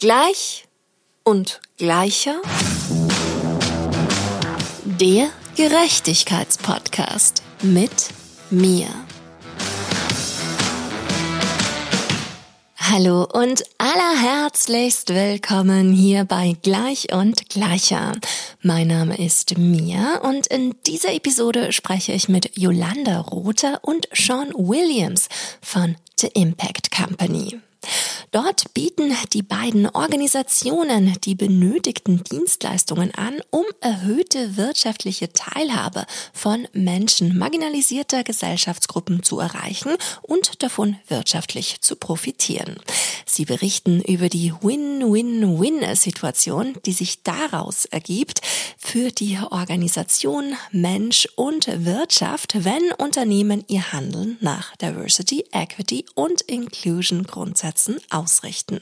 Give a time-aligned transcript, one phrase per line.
[0.00, 0.68] Gleich
[1.24, 2.40] und gleicher.
[4.84, 7.90] Der Gerechtigkeitspodcast mit
[8.48, 8.86] mir.
[12.76, 18.12] Hallo und allerherzlichst willkommen hier bei Gleich und Gleicher.
[18.62, 24.52] Mein Name ist Mia und in dieser Episode spreche ich mit Yolanda Rother und Sean
[24.54, 25.28] Williams
[25.60, 27.60] von The Impact Company.
[28.30, 37.38] Dort bieten die beiden Organisationen die benötigten Dienstleistungen an, um erhöhte wirtschaftliche Teilhabe von Menschen
[37.38, 42.76] marginalisierter Gesellschaftsgruppen zu erreichen und davon wirtschaftlich zu profitieren.
[43.24, 48.42] Sie berichten über die Win-Win-Win-Situation, die sich daraus ergibt
[48.76, 57.22] für die Organisation, Mensch und Wirtschaft, wenn Unternehmen ihr Handeln nach Diversity, Equity und Inclusion
[57.24, 57.67] Grundsätzen
[58.10, 58.80] ausrichten.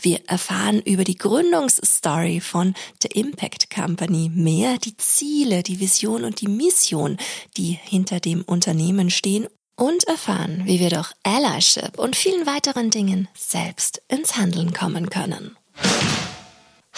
[0.00, 6.40] Wir erfahren über die Gründungsstory von The Impact Company mehr, die Ziele, die Vision und
[6.40, 7.18] die Mission,
[7.56, 13.28] die hinter dem Unternehmen stehen und erfahren, wie wir durch Allyship und vielen weiteren Dingen
[13.36, 15.56] selbst ins Handeln kommen können.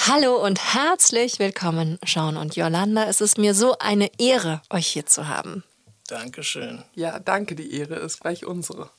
[0.07, 3.05] Hallo und herzlich willkommen, Sean und Yolanda.
[3.05, 5.63] Es ist mir so eine Ehre, euch hier zu haben.
[6.11, 6.83] Dankeschön.
[6.95, 8.91] Ja, danke, die Ehre ist gleich unsere.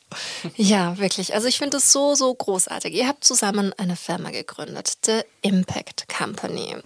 [0.56, 1.34] Ja, wirklich.
[1.34, 2.94] Also ich finde es so, so großartig.
[2.94, 6.78] Ihr habt zusammen eine Firma gegründet, The Impact Company.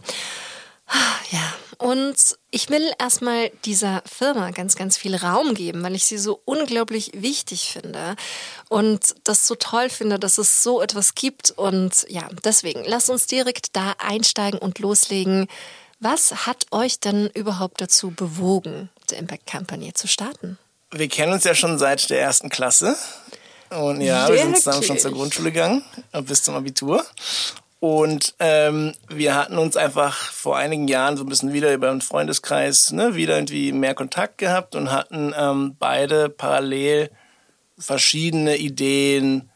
[1.32, 2.16] Ja, und
[2.52, 7.12] ich will erstmal dieser Firma ganz, ganz viel Raum geben, weil ich sie so unglaublich
[7.16, 8.16] wichtig finde
[8.70, 11.52] und das so toll finde, dass es so etwas gibt.
[11.52, 15.48] Und ja, deswegen, lasst uns direkt da einsteigen und loslegen.
[16.00, 20.58] Was hat euch denn überhaupt dazu bewogen, The Impact Company zu starten?
[20.92, 22.96] Wir kennen uns ja schon seit der ersten Klasse.
[23.70, 24.38] Und ja, Wirklich?
[24.38, 25.84] wir sind zusammen schon zur Grundschule gegangen,
[26.24, 27.04] bis zum Abitur.
[27.80, 32.02] Und ähm, wir hatten uns einfach vor einigen Jahren so ein bisschen wieder über einen
[32.02, 37.12] Freundeskreis ne, wieder irgendwie mehr Kontakt gehabt und hatten ähm, beide parallel
[37.78, 39.50] verschiedene Ideen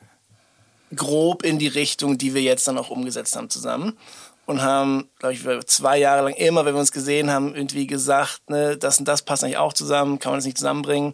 [0.96, 3.98] grob in die Richtung, die wir jetzt dann auch umgesetzt haben zusammen
[4.50, 8.50] und haben, glaube ich, zwei Jahre lang immer, wenn wir uns gesehen haben, irgendwie gesagt,
[8.50, 11.14] ne, das und das passt eigentlich auch zusammen, kann man das nicht zusammenbringen.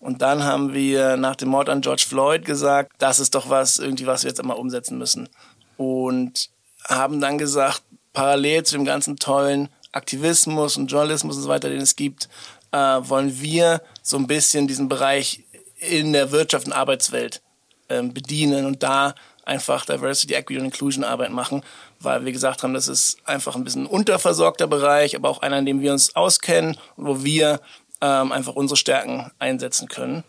[0.00, 3.78] Und dann haben wir nach dem Mord an George Floyd gesagt, das ist doch was,
[3.78, 5.30] irgendwie, was wir jetzt einmal umsetzen müssen.
[5.78, 6.50] Und
[6.86, 7.80] haben dann gesagt,
[8.12, 12.28] parallel zu dem ganzen tollen Aktivismus und Journalismus und so weiter, den es gibt,
[12.70, 15.44] äh, wollen wir so ein bisschen diesen Bereich
[15.78, 17.40] in der Wirtschaft und Arbeitswelt
[17.88, 19.14] äh, bedienen und da
[19.46, 21.62] einfach Diversity, Equity und Inclusion Arbeit machen,
[22.04, 25.66] weil wir gesagt haben, das ist einfach ein bisschen unterversorgter Bereich, aber auch einer, in
[25.66, 27.60] dem wir uns auskennen und wo wir
[28.00, 30.24] ähm, einfach unsere Stärken einsetzen können.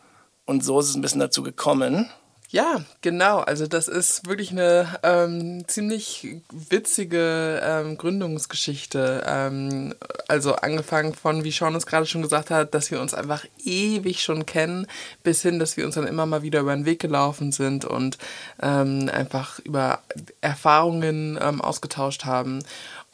[0.45, 2.09] Und so ist es ein bisschen dazu gekommen.
[2.55, 3.39] Ja, genau.
[3.39, 9.25] Also das ist wirklich eine ähm, ziemlich witzige ähm, Gründungsgeschichte.
[9.27, 9.93] Ähm,
[10.29, 14.21] also angefangen von, wie Sean es gerade schon gesagt hat, dass wir uns einfach ewig
[14.23, 14.87] schon kennen,
[15.21, 18.17] bis hin, dass wir uns dann immer mal wieder über den Weg gelaufen sind und
[18.61, 19.99] ähm, einfach über
[20.39, 22.63] Erfahrungen ähm, ausgetauscht haben.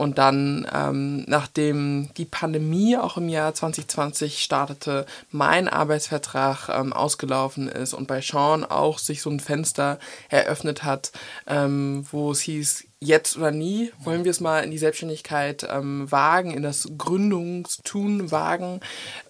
[0.02, 7.68] Und dann, ähm, nachdem die Pandemie auch im Jahr 2020 startete, mein Arbeitsvertrag ähm, ausgelaufen
[7.68, 11.12] ist und bei Sean auch sich so ein Fenster eröffnet hat,
[11.46, 16.10] ähm, wo es hieß, jetzt oder nie wollen wir es mal in die Selbstständigkeit ähm,
[16.12, 18.80] wagen, in das Gründungstun wagen,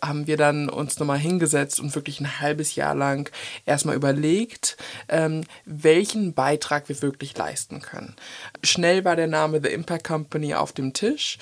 [0.01, 3.31] haben wir dann uns nochmal hingesetzt und wirklich ein halbes Jahr lang
[3.65, 4.75] erstmal überlegt,
[5.07, 8.15] ähm, welchen Beitrag wir wirklich leisten können.
[8.61, 11.37] Schnell war der Name The Impact Company auf dem Tisch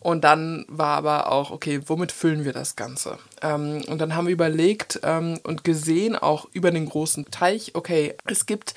[0.00, 3.18] und dann war aber auch, okay, womit füllen wir das Ganze?
[3.42, 8.14] Ähm, und dann haben wir überlegt ähm, und gesehen, auch über den großen Teich, okay,
[8.26, 8.74] es gibt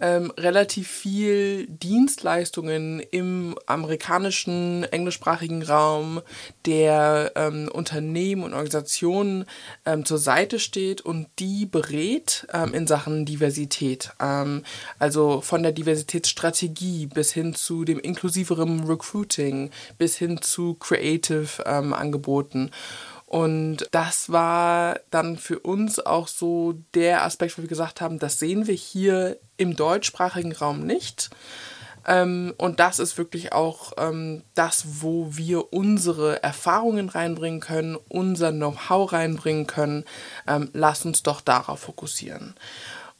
[0.00, 6.20] ähm, relativ viel Dienstleistungen im amerikanischen, englischsprachigen Raum,
[6.66, 9.44] der ähm, Unternehmen und Organisationen
[9.86, 14.10] ähm, zur Seite steht und die berät ähm, in Sachen Diversität.
[14.20, 14.64] Ähm,
[14.98, 21.92] also von der Diversitätsstrategie bis hin zu dem inklusiveren Recruiting, bis hin zu Creative ähm,
[21.92, 22.70] Angeboten.
[23.34, 28.38] Und das war dann für uns auch so der Aspekt, wo wir gesagt haben, das
[28.38, 31.30] sehen wir hier im deutschsprachigen Raum nicht.
[32.06, 38.52] Ähm, und das ist wirklich auch ähm, das, wo wir unsere Erfahrungen reinbringen können, unser
[38.52, 40.04] Know-how reinbringen können.
[40.46, 42.54] Ähm, lass uns doch darauf fokussieren.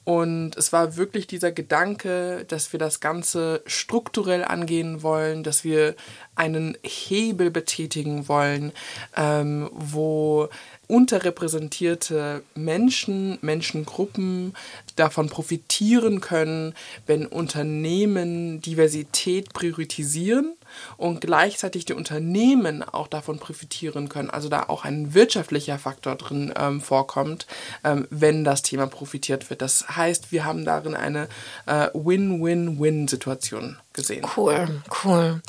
[0.04, 5.94] Und es war wirklich dieser Gedanke, dass wir das Ganze strukturell angehen wollen, dass wir
[6.34, 8.72] einen Hebel betätigen wollen,
[9.16, 10.50] ähm, wo
[10.88, 14.54] unterrepräsentierte Menschen, Menschengruppen
[14.96, 16.74] davon profitieren können,
[17.06, 20.54] wenn Unternehmen Diversität priorisieren
[20.96, 26.52] und gleichzeitig die Unternehmen auch davon profitieren können, also da auch ein wirtschaftlicher Faktor drin
[26.56, 27.46] ähm, vorkommt,
[27.84, 29.62] ähm, wenn das Thema profitiert wird.
[29.62, 31.28] Das heißt, wir haben darin eine
[31.66, 34.26] äh, Win-Win-Win-Situation gesehen.
[34.36, 35.40] Cool, cool.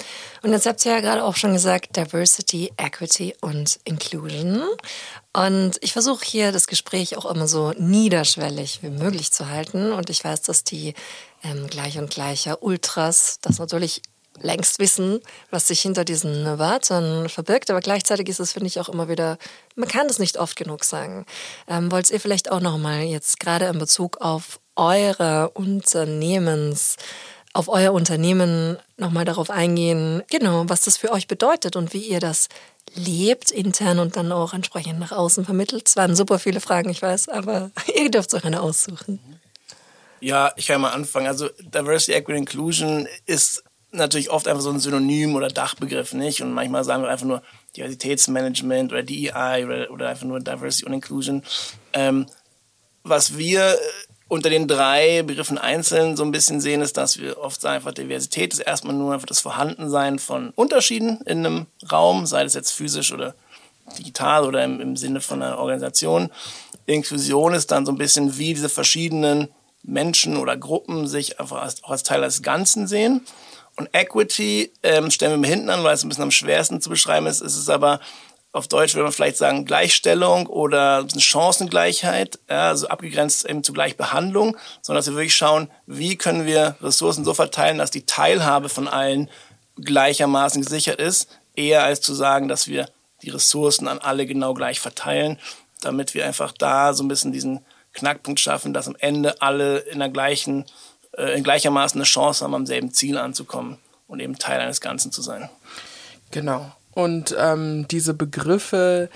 [0.44, 4.62] Und jetzt habt ihr ja gerade auch schon gesagt, Diversity, Equity und Inclusion.
[5.34, 9.92] Und ich versuche hier das Gespräch auch immer so niederschwellig wie möglich zu halten.
[9.92, 10.94] Und ich weiß, dass die
[11.44, 14.02] ähm, Gleich und Gleicher Ultras das natürlich
[14.40, 17.70] längst wissen, was sich hinter diesen Wörtern verbirgt.
[17.70, 19.38] Aber gleichzeitig ist es, finde ich, auch immer wieder,
[19.76, 21.26] man kann das nicht oft genug sagen.
[21.68, 26.98] Ähm, wollt ihr vielleicht auch nochmal jetzt gerade in Bezug auf eure Unternehmens,
[27.54, 32.20] auf euer Unternehmen nochmal darauf eingehen, genau, was das für euch bedeutet und wie ihr
[32.20, 32.50] das
[32.94, 35.88] lebt, intern und dann auch entsprechend nach außen vermittelt.
[35.88, 39.20] Es waren super viele Fragen, ich weiß, aber ihr dürft euch eine aussuchen.
[40.20, 41.28] Ja, ich kann mal anfangen.
[41.28, 43.64] Also Diversity, Equity, Inclusion ist
[43.96, 46.42] natürlich oft einfach so ein Synonym oder Dachbegriff, nicht?
[46.42, 47.42] Und manchmal sagen wir einfach nur
[47.76, 51.44] Diversitätsmanagement oder DEI oder, oder einfach nur Diversity und Inclusion.
[51.94, 52.28] Ähm,
[53.04, 53.78] was wir
[54.28, 57.94] unter den drei Begriffen einzeln so ein bisschen sehen, ist, dass wir oft sagen, einfach
[57.94, 62.72] Diversität ist erstmal nur einfach das Vorhandensein von Unterschieden in einem Raum, sei das jetzt
[62.72, 63.36] physisch oder
[63.98, 66.32] digital oder im, im Sinne von einer Organisation.
[66.88, 69.50] Inklusion ist dann so ein bisschen wie diese verschiedenen
[69.84, 73.22] Menschen oder Gruppen sich einfach als, auch als Teil des Ganzen sehen.
[73.78, 77.28] Und Equity ähm, stellen wir hinten an, weil es ein bisschen am schwersten zu beschreiben
[77.28, 77.42] ist.
[77.42, 78.00] Es ist aber
[78.56, 84.56] auf Deutsch würde man vielleicht sagen Gleichstellung oder Chancengleichheit, ja, also abgegrenzt eben zu Gleichbehandlung,
[84.82, 88.88] sondern dass wir wirklich schauen, wie können wir Ressourcen so verteilen, dass die Teilhabe von
[88.88, 89.30] allen
[89.76, 92.90] gleichermaßen gesichert ist, eher als zu sagen, dass wir
[93.24, 95.38] die Ressourcen an alle genau gleich verteilen,
[95.82, 100.00] damit wir einfach da so ein bisschen diesen Knackpunkt schaffen, dass am Ende alle in
[100.00, 100.66] der gleichen,
[101.18, 103.78] in gleichermaßen eine Chance haben, am selben Ziel anzukommen
[104.08, 105.50] und eben Teil eines Ganzen zu sein.
[106.32, 106.72] Genau.
[106.94, 109.10] Und ähm, diese Begriffe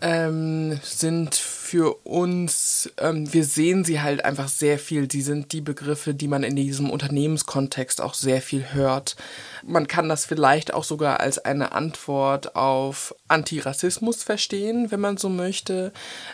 [0.00, 5.06] ähm, sind für uns, ähm, wir sehen sie halt einfach sehr viel.
[5.06, 9.16] Die sind die Begriffe, die man in diesem Unternehmenskontext auch sehr viel hört.
[9.64, 15.28] Man kann das vielleicht auch sogar als eine Antwort auf Antirassismus verstehen, wenn man so
[15.28, 15.92] möchte.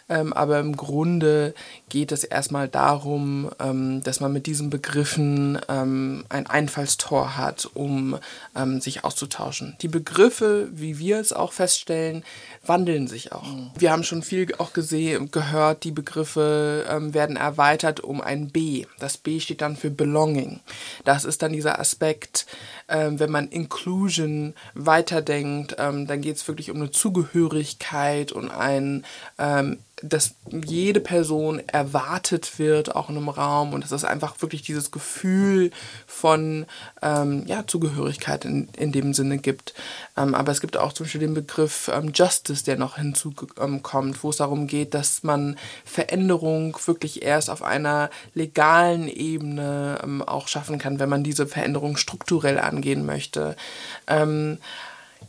[0.08, 1.54] Ähm, aber im Grunde
[1.88, 8.18] geht es erstmal darum, ähm, dass man mit diesen Begriffen ähm, ein Einfallstor hat, um
[8.56, 9.76] ähm, sich auszutauschen.
[9.82, 12.24] Die Begriffe, wie wir es auch feststellen,
[12.64, 13.46] wandeln sich auch.
[13.76, 18.86] Wir haben schon viel auch gesehen, gehört, die Begriffe ähm, werden erweitert um ein B.
[18.98, 20.60] Das B steht dann für Belonging.
[21.04, 22.46] Das ist dann dieser Aspekt,
[22.88, 29.04] ähm, wenn man Inclusion weiterdenkt, ähm, dann geht es wirklich um eine Zugehörigkeit und ein
[29.38, 34.62] ähm, dass jede Person erwartet wird, auch in einem Raum und dass es einfach wirklich
[34.62, 35.70] dieses Gefühl
[36.06, 36.66] von
[37.02, 39.74] ähm, ja, Zugehörigkeit in, in dem Sinne gibt.
[40.16, 44.30] Ähm, aber es gibt auch zum Beispiel den Begriff ähm, Justice, der noch hinzukommt, wo
[44.30, 50.78] es darum geht, dass man Veränderung wirklich erst auf einer legalen Ebene ähm, auch schaffen
[50.78, 53.56] kann, wenn man diese Veränderung strukturell angehen möchte.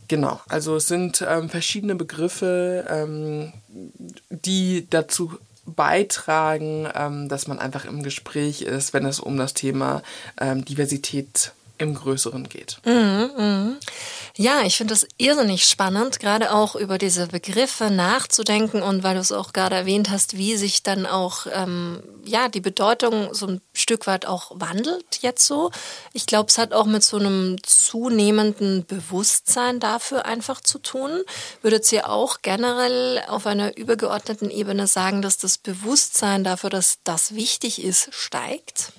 [0.08, 3.52] Genau, also es sind ähm, verschiedene Begriffe, ähm,
[4.30, 10.02] die dazu beitragen, ähm, dass man einfach im Gespräch ist, wenn es um das Thema
[10.40, 12.78] ähm, Diversität im Größeren geht.
[12.84, 13.76] Mhm, mh.
[14.36, 19.20] Ja, ich finde es irrsinnig spannend, gerade auch über diese Begriffe nachzudenken und weil du
[19.20, 23.60] es auch gerade erwähnt hast, wie sich dann auch ähm, ja die Bedeutung so ein
[23.72, 25.70] Stück weit auch wandelt jetzt so.
[26.12, 31.22] Ich glaube, es hat auch mit so einem zunehmenden Bewusstsein dafür einfach zu tun.
[31.62, 37.34] Würdet ihr auch generell auf einer übergeordneten Ebene sagen, dass das Bewusstsein dafür, dass das
[37.34, 38.92] wichtig ist, steigt?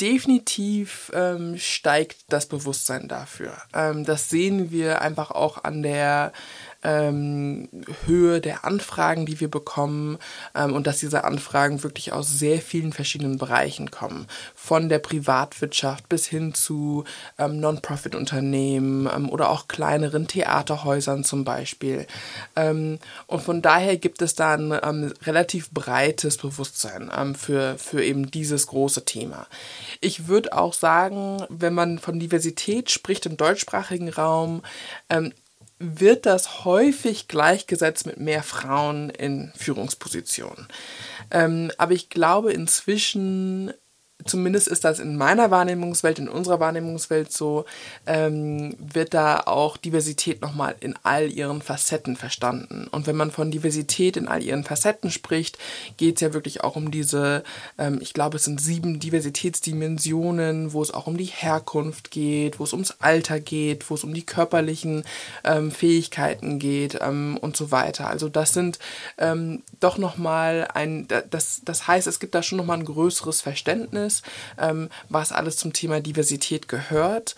[0.00, 3.56] Definitiv ähm, steigt das Bewusstsein dafür.
[3.72, 6.32] Ähm, das sehen wir einfach auch an der
[6.84, 7.68] ähm,
[8.06, 10.18] Höhe der Anfragen, die wir bekommen
[10.54, 14.26] ähm, und dass diese Anfragen wirklich aus sehr vielen verschiedenen Bereichen kommen.
[14.54, 17.04] Von der Privatwirtschaft bis hin zu
[17.38, 22.06] ähm, Non-Profit-Unternehmen ähm, oder auch kleineren Theaterhäusern zum Beispiel.
[22.54, 28.30] Ähm, und von daher gibt es da ein ähm, relativ breites Bewusstsein für, für eben
[28.30, 29.46] dieses große Thema.
[30.00, 34.62] Ich würde auch sagen, wenn man von Diversität spricht im deutschsprachigen Raum,
[35.84, 40.68] wird das häufig gleichgesetzt mit mehr Frauen in Führungspositionen.
[41.30, 43.72] Ähm, aber ich glaube inzwischen
[44.24, 47.64] zumindest ist das in meiner Wahrnehmungswelt, in unserer Wahrnehmungswelt so,
[48.06, 52.86] ähm, wird da auch Diversität nochmal in all ihren Facetten verstanden.
[52.90, 55.58] Und wenn man von Diversität in all ihren Facetten spricht,
[55.96, 57.42] geht es ja wirklich auch um diese,
[57.76, 62.64] ähm, ich glaube, es sind sieben Diversitätsdimensionen, wo es auch um die Herkunft geht, wo
[62.64, 65.04] es ums Alter geht, wo es um die körperlichen
[65.42, 68.08] ähm, Fähigkeiten geht ähm, und so weiter.
[68.08, 68.78] Also das sind
[69.18, 74.03] ähm, doch nochmal ein, das, das heißt, es gibt da schon nochmal ein größeres Verständnis
[74.06, 74.24] ist,
[74.58, 77.34] ähm, was alles zum Thema Diversität gehört.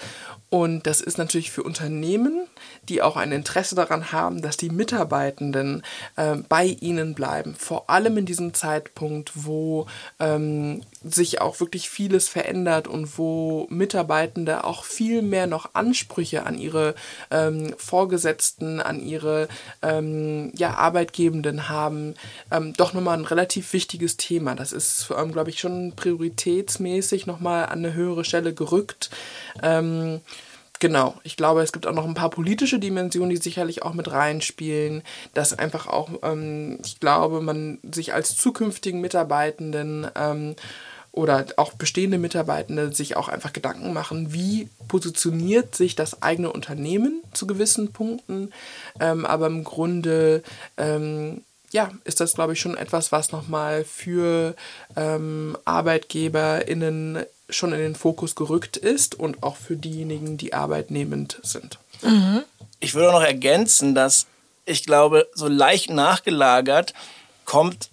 [0.48, 2.46] Und das ist natürlich für Unternehmen,
[2.88, 5.82] die auch ein Interesse daran haben, dass die Mitarbeitenden
[6.16, 7.56] äh, bei ihnen bleiben.
[7.58, 9.86] Vor allem in diesem Zeitpunkt, wo
[10.20, 16.58] ähm, sich auch wirklich vieles verändert und wo Mitarbeitende auch viel mehr noch Ansprüche an
[16.58, 16.94] ihre
[17.30, 19.48] ähm, Vorgesetzten, an ihre
[19.82, 22.14] ähm, ja, Arbeitgebenden haben,
[22.50, 24.54] ähm, doch nochmal ein relativ wichtiges Thema.
[24.54, 29.10] Das ist, ähm, glaube ich, schon prioritätsmäßig nochmal an eine höhere Stelle gerückt.
[29.62, 30.20] Ähm,
[30.78, 34.10] Genau, ich glaube, es gibt auch noch ein paar politische Dimensionen, die sicherlich auch mit
[34.10, 40.54] reinspielen, dass einfach auch, ähm, ich glaube, man sich als zukünftigen Mitarbeitenden ähm,
[41.16, 47.22] oder auch bestehende Mitarbeitende sich auch einfach Gedanken machen, wie positioniert sich das eigene Unternehmen
[47.32, 48.52] zu gewissen Punkten,
[49.00, 50.42] ähm, aber im Grunde
[50.76, 51.42] ähm,
[51.72, 54.54] ja, ist das, glaube ich, schon etwas, was nochmal für
[54.94, 61.78] ähm, ArbeitgeberInnen schon in den Fokus gerückt ist und auch für diejenigen, die arbeitnehmend sind.
[62.02, 62.42] Mhm.
[62.78, 64.26] Ich würde auch noch ergänzen, dass
[64.66, 66.92] ich glaube, so leicht nachgelagert
[67.44, 67.88] kommt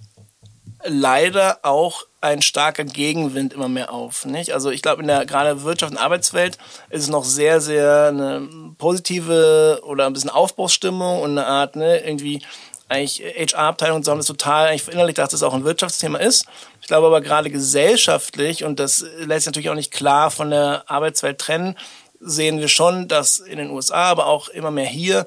[0.85, 4.25] leider auch ein starker Gegenwind immer mehr auf.
[4.25, 4.53] Nicht?
[4.53, 6.57] Also ich glaube, in der gerade Wirtschaft und Arbeitswelt
[6.89, 8.47] ist es noch sehr, sehr eine
[8.77, 12.41] positive oder ein bisschen Aufbruchsstimmung und eine Art, ne, irgendwie
[12.89, 16.45] eigentlich HR-Abteilung und so haben das total eigentlich verinnerlicht, dass das auch ein Wirtschaftsthema ist.
[16.81, 20.83] Ich glaube aber gerade gesellschaftlich, und das lässt sich natürlich auch nicht klar von der
[20.87, 21.75] Arbeitswelt trennen,
[22.19, 25.25] sehen wir schon, dass in den USA, aber auch immer mehr hier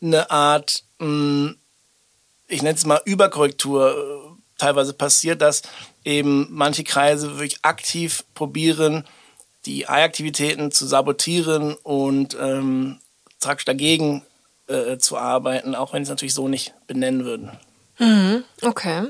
[0.00, 1.56] eine Art, hm,
[2.46, 4.25] ich nenne es mal Überkorrektur äh,
[4.58, 5.62] teilweise passiert, dass
[6.04, 9.04] eben manche Kreise wirklich aktiv probieren,
[9.66, 12.98] die Ei-Aktivitäten zu sabotieren und ähm,
[13.40, 14.22] praktisch dagegen
[14.68, 17.50] äh, zu arbeiten, auch wenn sie es natürlich so nicht benennen würden.
[17.98, 19.08] Mhm, okay.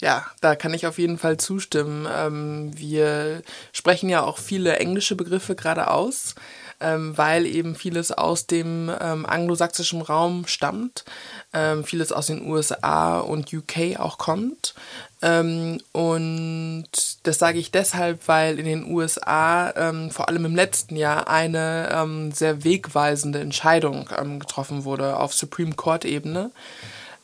[0.00, 2.06] Ja, da kann ich auf jeden Fall zustimmen.
[2.12, 3.42] Ähm, wir
[3.72, 6.36] sprechen ja auch viele englische Begriffe gerade aus,
[6.80, 11.04] ähm, weil eben vieles aus dem ähm, anglosächsischen Raum stammt,
[11.52, 14.74] ähm, vieles aus den USA und UK auch kommt.
[15.20, 16.86] Ähm, und
[17.24, 21.90] das sage ich deshalb, weil in den USA ähm, vor allem im letzten Jahr eine
[21.92, 26.50] ähm, sehr wegweisende Entscheidung ähm, getroffen wurde auf Supreme Court-Ebene.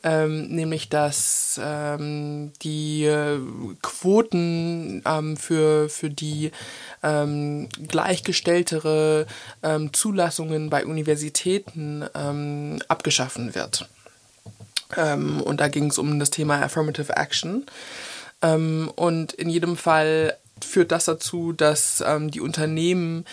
[0.07, 3.39] Ähm, nämlich dass ähm, die äh,
[3.81, 5.03] Quoten
[5.37, 6.51] für, für die
[7.03, 9.27] gleichgestelltere
[9.93, 12.03] Zulassungen bei Universitäten
[12.89, 13.87] abgeschaffen wird.
[14.97, 17.67] Ähm, und da ging es um das Thema Affirmative Action.
[18.43, 23.25] Ähm, und in jedem Fall führt das dazu, dass ähm, die Unternehmen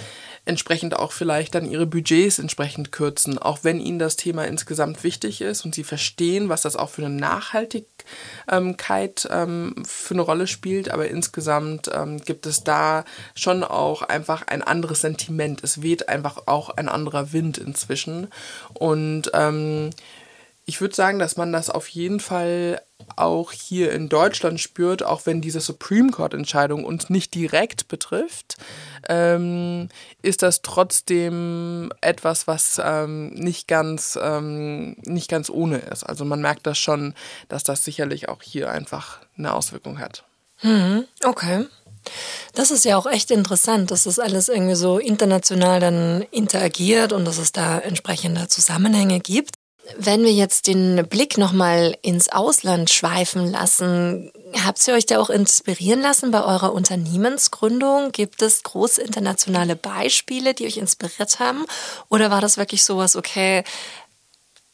[0.51, 5.41] entsprechend auch vielleicht dann ihre Budgets entsprechend kürzen, auch wenn ihnen das Thema insgesamt wichtig
[5.41, 10.91] ist und sie verstehen, was das auch für eine Nachhaltigkeit ähm, für eine Rolle spielt.
[10.91, 15.63] Aber insgesamt ähm, gibt es da schon auch einfach ein anderes Sentiment.
[15.63, 18.27] Es weht einfach auch ein anderer Wind inzwischen.
[18.73, 19.91] Und ähm,
[20.65, 22.81] ich würde sagen, dass man das auf jeden Fall
[23.15, 28.57] auch hier in Deutschland spürt, auch wenn diese Supreme Court-Entscheidung uns nicht direkt betrifft,
[29.09, 29.89] ähm,
[30.21, 36.03] ist das trotzdem etwas, was ähm, nicht, ganz, ähm, nicht ganz ohne ist.
[36.03, 37.13] Also man merkt das schon,
[37.49, 40.23] dass das sicherlich auch hier einfach eine Auswirkung hat.
[40.57, 41.65] Hm, okay.
[42.53, 47.25] Das ist ja auch echt interessant, dass das alles irgendwie so international dann interagiert und
[47.25, 49.55] dass es da entsprechende Zusammenhänge gibt.
[49.97, 54.31] Wenn wir jetzt den Blick nochmal ins Ausland schweifen lassen,
[54.65, 58.11] habt ihr euch da auch inspirieren lassen bei eurer Unternehmensgründung?
[58.11, 61.65] Gibt es große internationale Beispiele, die euch inspiriert haben?
[62.09, 63.63] Oder war das wirklich sowas, okay,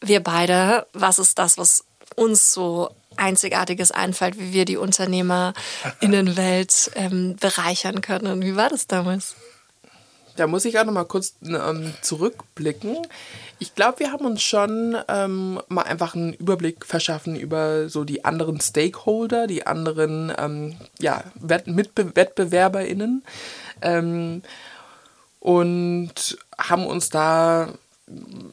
[0.02, 7.36] wir beide, was ist das, was uns so Einzigartiges einfällt, wie wir die UnternehmerInnenwelt ähm,
[7.40, 8.42] bereichern können?
[8.42, 9.36] Wie war das damals?
[10.38, 12.98] Da muss ich auch noch mal kurz ähm, zurückblicken.
[13.60, 18.24] Ich glaube, wir haben uns schon ähm, mal einfach einen Überblick verschaffen über so die
[18.24, 21.24] anderen Stakeholder, die anderen ähm, ja,
[21.66, 23.24] Mitbe WettbewerberInnen
[23.82, 24.44] ähm,
[25.40, 27.74] und haben uns da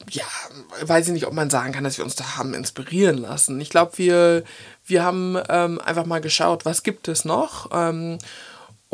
[0.09, 0.25] ja,
[0.81, 3.61] weiß ich nicht, ob man sagen kann, dass wir uns da haben inspirieren lassen.
[3.61, 4.43] Ich glaube, wir,
[4.85, 8.17] wir haben ähm, einfach mal geschaut, was gibt es noch ähm,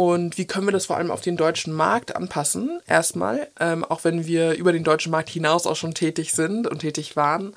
[0.01, 4.03] und wie können wir das vor allem auf den deutschen Markt anpassen, erstmal, ähm, auch
[4.03, 7.53] wenn wir über den deutschen Markt hinaus auch schon tätig sind und tätig waren.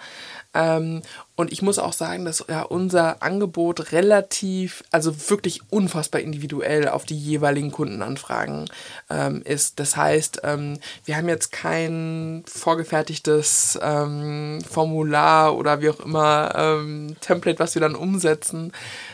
[0.52, 1.00] Ähm,
[1.36, 7.06] und ich muss auch sagen, dass ja unser Angebot relativ, also wirklich unfassbar individuell auf
[7.06, 8.66] die jeweiligen Kundenanfragen
[9.08, 9.80] ähm, ist.
[9.80, 17.16] Das heißt, ähm, wir haben jetzt kein vorgefertigtes ähm, Formular oder wie auch immer ähm,
[17.22, 18.70] Template, was wir dann umsetzen,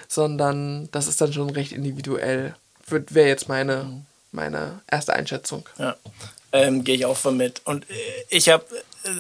[0.08, 2.56] sondern das ist dann schon recht individuell.
[2.90, 5.68] Wäre jetzt meine, meine erste Einschätzung.
[5.78, 5.96] Ja,
[6.52, 7.62] ähm, gehe ich auch von mit.
[7.64, 7.94] Und äh,
[8.28, 8.64] ich habe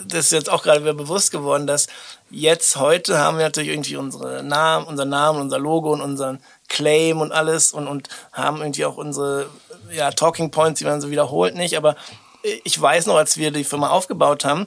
[0.06, 1.86] das ist jetzt auch gerade wieder bewusst geworden, dass
[2.30, 7.20] jetzt heute haben wir natürlich irgendwie unsere Namen, unser Namen, unser Logo und unseren Claim
[7.20, 9.48] und alles und, und haben irgendwie auch unsere
[9.90, 11.76] ja, Talking Points, die man so wiederholt nicht.
[11.76, 11.96] Aber
[12.64, 14.66] ich weiß noch, als wir die Firma aufgebaut haben,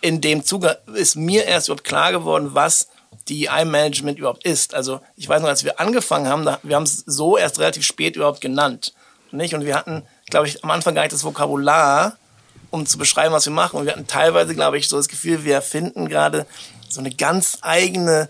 [0.00, 2.88] in dem Zuge ist mir erst überhaupt klar geworden, was
[3.28, 4.74] die I-Management überhaupt ist.
[4.74, 7.84] Also ich weiß noch, als wir angefangen haben, da, wir haben es so erst relativ
[7.84, 8.92] spät überhaupt genannt.
[9.32, 9.54] Nicht?
[9.54, 12.16] Und wir hatten, glaube ich, am Anfang gar nicht das Vokabular,
[12.70, 13.78] um zu beschreiben, was wir machen.
[13.78, 16.46] Und wir hatten teilweise, glaube ich, so das Gefühl, wir finden gerade
[16.88, 18.28] so eine ganz eigene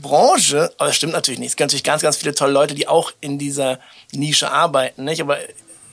[0.00, 0.72] Branche.
[0.78, 1.50] Aber das stimmt natürlich nicht.
[1.50, 3.78] Es gibt natürlich ganz, ganz viele tolle Leute, die auch in dieser
[4.12, 5.04] Nische arbeiten.
[5.04, 5.20] Nicht?
[5.20, 5.38] Aber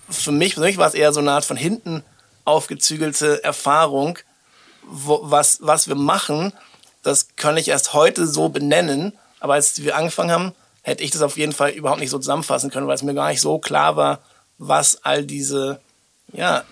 [0.10, 2.04] für mich persönlich war es eher so eine Art von hinten
[2.46, 4.20] aufgezügelte Erfahrung,
[4.84, 6.54] wo, was, was wir machen.
[7.04, 9.14] Das kann ich erst heute so benennen.
[9.40, 12.72] Aber als wir angefangen haben, hätte ich das auf jeden Fall überhaupt nicht so zusammenfassen
[12.72, 14.20] können, weil es mir gar nicht so klar war,
[14.58, 15.80] was all diese
[16.32, 16.64] ja,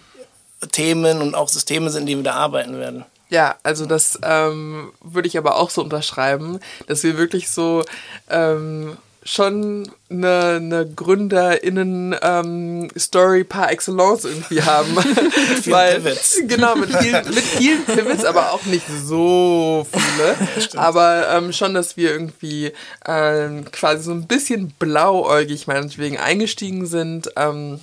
[0.72, 3.06] Themen und auch Systeme sind, die wir da arbeiten werden.
[3.30, 7.84] Ja, also das ähm, würde ich aber auch so unterschreiben, dass wir wirklich so
[8.30, 14.96] ähm, schon eine, eine GründerInnen-Story ähm, par excellence irgendwie haben.
[15.06, 15.06] mit
[15.72, 16.42] Weil, Pivots.
[16.48, 20.36] Genau, mit vielen, mit vielen Pivots, aber auch nicht so viele.
[20.80, 22.72] Aber ähm, schon, dass wir irgendwie
[23.06, 27.32] ähm, quasi so ein bisschen blauäugig meinetwegen eingestiegen sind.
[27.36, 27.80] Ähm,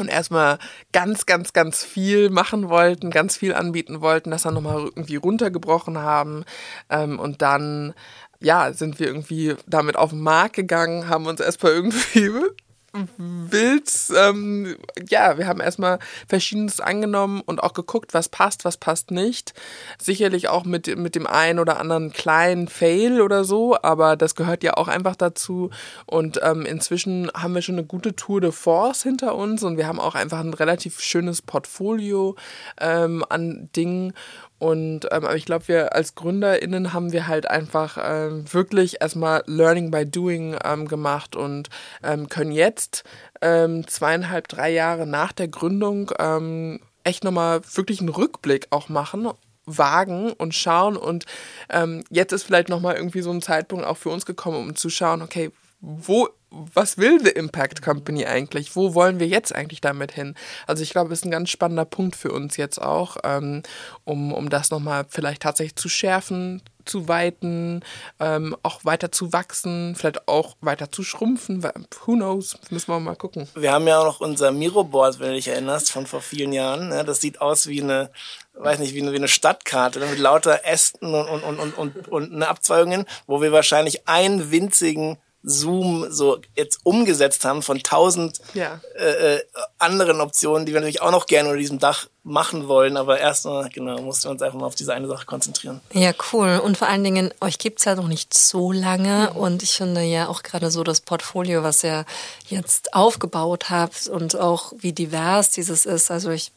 [0.00, 0.58] und erstmal
[0.92, 5.98] ganz, ganz, ganz viel machen wollten, ganz viel anbieten wollten, das dann nochmal irgendwie runtergebrochen
[5.98, 6.44] haben
[6.88, 7.94] ähm, und dann
[8.40, 12.32] ja, sind wir irgendwie damit auf den Markt gegangen, haben uns erstmal irgendwie
[12.92, 14.76] wild, ähm,
[15.08, 19.54] ja, wir haben erstmal Verschiedenes angenommen und auch geguckt, was passt, was passt nicht.
[20.00, 24.64] Sicherlich auch mit, mit dem einen oder anderen kleinen Fail oder so, aber das gehört
[24.64, 25.70] ja auch einfach dazu.
[26.06, 29.86] Und ähm, inzwischen haben wir schon eine gute Tour de Force hinter uns und wir
[29.86, 32.34] haben auch einfach ein relativ schönes Portfolio
[32.80, 34.14] ähm, an Dingen.
[34.60, 39.42] Und ähm, aber ich glaube, wir als GründerInnen haben wir halt einfach ähm, wirklich erstmal
[39.46, 41.70] Learning by Doing ähm, gemacht und
[42.04, 43.02] ähm, können jetzt
[43.40, 49.28] ähm, zweieinhalb, drei Jahre nach der Gründung ähm, echt nochmal wirklich einen Rückblick auch machen
[49.64, 50.96] wagen und schauen.
[50.96, 51.26] Und
[51.70, 54.90] ähm, jetzt ist vielleicht nochmal irgendwie so ein Zeitpunkt auch für uns gekommen, um zu
[54.90, 58.74] schauen, okay, wo was will The Impact Company eigentlich?
[58.74, 60.34] Wo wollen wir jetzt eigentlich damit hin?
[60.66, 63.62] Also ich glaube, es ist ein ganz spannender Punkt für uns jetzt auch, ähm,
[64.04, 67.82] um, um das nochmal vielleicht tatsächlich zu schärfen, zu weiten,
[68.18, 71.62] ähm, auch weiter zu wachsen, vielleicht auch weiter zu schrumpfen.
[71.62, 72.56] Who knows?
[72.70, 73.48] Müssen wir mal gucken.
[73.54, 76.88] Wir haben ja auch noch unser Miro-Board, wenn du dich erinnerst, von vor vielen Jahren.
[76.88, 77.04] Ne?
[77.04, 78.10] Das sieht aus wie eine,
[78.54, 80.06] weiß nicht, wie eine, wie eine Stadtkarte ne?
[80.06, 84.50] mit lauter Ästen und, und, und, und, und, und eine Abzweigungen, wo wir wahrscheinlich einen
[84.50, 88.80] winzigen Zoom so jetzt umgesetzt haben von tausend ja.
[88.98, 89.42] äh, äh,
[89.78, 93.70] anderen Optionen, die wir natürlich auch noch gerne unter diesem Dach machen wollen, aber erstmal,
[93.70, 95.80] genau, mussten wir uns einfach mal auf diese eine Sache konzentrieren.
[95.92, 96.60] Ja, cool.
[96.62, 100.28] Und vor allen Dingen, euch gibt's ja noch nicht so lange und ich finde ja
[100.28, 102.04] auch gerade so das Portfolio, was ihr
[102.48, 106.10] jetzt aufgebaut habt und auch wie divers dieses ist.
[106.10, 106.52] Also ich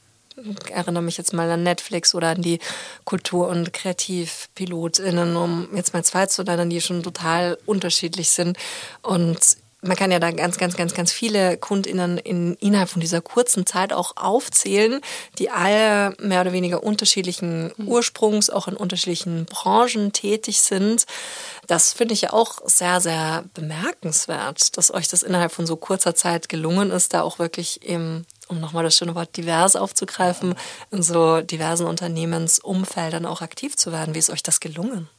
[0.69, 2.59] erinnere mich jetzt mal an Netflix oder an die
[3.05, 8.57] Kultur- und KreativpilotInnen, um jetzt mal zwei zu nennen, die schon total unterschiedlich sind.
[9.01, 13.21] Und man kann ja da ganz, ganz, ganz, ganz viele KundInnen in, innerhalb von dieser
[13.21, 15.01] kurzen Zeit auch aufzählen,
[15.39, 21.05] die alle mehr oder weniger unterschiedlichen Ursprungs, auch in unterschiedlichen Branchen tätig sind.
[21.67, 26.15] Das finde ich ja auch sehr, sehr bemerkenswert, dass euch das innerhalb von so kurzer
[26.15, 30.55] Zeit gelungen ist, da auch wirklich im um nochmal das schöne Wort divers aufzugreifen,
[30.91, 34.13] in so diversen Unternehmensumfeldern auch aktiv zu werden.
[34.15, 35.09] Wie ist euch das gelungen?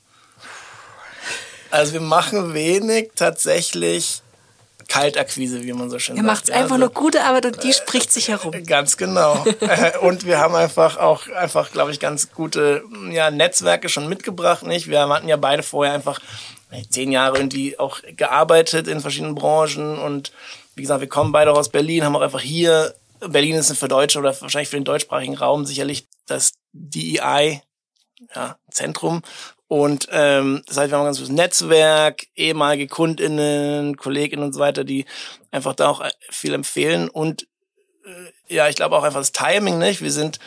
[1.70, 4.22] Also wir machen wenig tatsächlich
[4.88, 6.24] Kaltakquise, wie man so schön sagt.
[6.24, 8.52] Ihr macht einfach also, nur gute Arbeit und die äh, spricht sich herum.
[8.66, 9.44] Ganz genau.
[9.60, 14.62] Äh, und wir haben einfach auch, einfach, glaube ich, ganz gute ja, Netzwerke schon mitgebracht.
[14.64, 14.88] Nicht?
[14.88, 16.20] Wir hatten ja beide vorher einfach
[16.90, 20.32] zehn Jahre irgendwie auch gearbeitet in verschiedenen Branchen und
[20.74, 22.94] wie gesagt, wir kommen beide aus Berlin, haben auch einfach hier
[23.28, 27.62] Berlin ist für Deutsche oder wahrscheinlich für den deutschsprachigen Raum sicherlich das DEI
[28.34, 29.22] ja, Zentrum.
[29.68, 34.60] Und ähm, das heißt, wir haben ein ganz gutes Netzwerk, ehemalige KundInnen, KollegInnen und so
[34.60, 35.06] weiter, die
[35.50, 37.08] einfach da auch viel empfehlen.
[37.08, 37.46] Und
[38.04, 40.02] äh, ja, ich glaube auch einfach das Timing, nicht?
[40.02, 40.38] Wir sind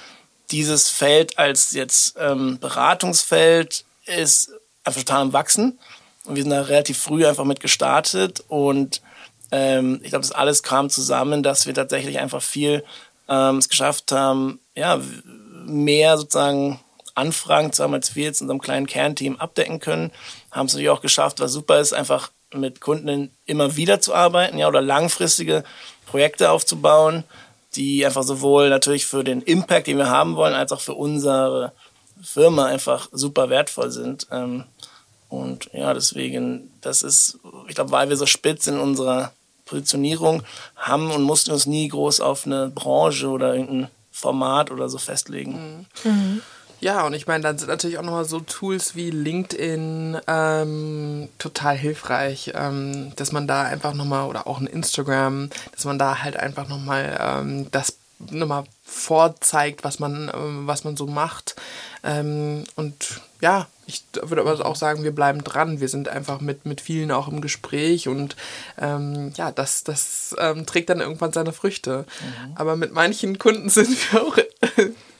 [0.51, 4.51] dieses Feld als jetzt ähm, Beratungsfeld ist
[4.83, 5.79] einfach total am Wachsen.
[6.25, 8.43] Und wir sind da relativ früh einfach mit gestartet.
[8.47, 9.01] Und
[9.51, 12.83] ähm, ich glaube, das alles kam zusammen, dass wir tatsächlich einfach viel
[13.29, 14.99] ähm, es geschafft haben, ja,
[15.65, 16.79] mehr sozusagen
[17.15, 20.11] Anfragen zu haben, als wir jetzt in unserem kleinen Kernteam abdecken können.
[20.51, 24.57] Haben es natürlich auch geschafft, was super ist, einfach mit Kunden immer wieder zu arbeiten,
[24.57, 25.63] ja, oder langfristige
[26.05, 27.23] Projekte aufzubauen,
[27.75, 31.73] die einfach sowohl natürlich für den Impact, den wir haben wollen, als auch für unsere
[32.21, 34.27] Firma einfach super wertvoll sind.
[34.31, 34.63] Ähm,
[35.29, 39.33] und ja, deswegen, das ist, ich glaube, weil wir so spitz in unserer
[39.67, 40.43] Positionierung
[40.75, 45.85] haben und mussten uns nie groß auf eine Branche oder irgendein Format oder so festlegen.
[46.03, 46.11] Mhm.
[46.11, 46.41] Mhm.
[46.79, 51.75] Ja, und ich meine, dann sind natürlich auch nochmal so Tools wie LinkedIn ähm, total
[51.75, 56.37] hilfreich, ähm, dass man da einfach nochmal, oder auch ein Instagram, dass man da halt
[56.37, 61.55] einfach nochmal ähm, das nochmal vorzeigt, was man, ähm, was man so macht.
[62.03, 65.79] Ähm, und ja, ich würde aber auch sagen, wir bleiben dran.
[65.79, 68.35] Wir sind einfach mit, mit vielen auch im Gespräch und
[68.77, 72.05] ähm, ja, das, das ähm, trägt dann irgendwann seine Früchte.
[72.19, 72.51] Mhm.
[72.55, 74.37] Aber mit manchen Kunden sind wir auch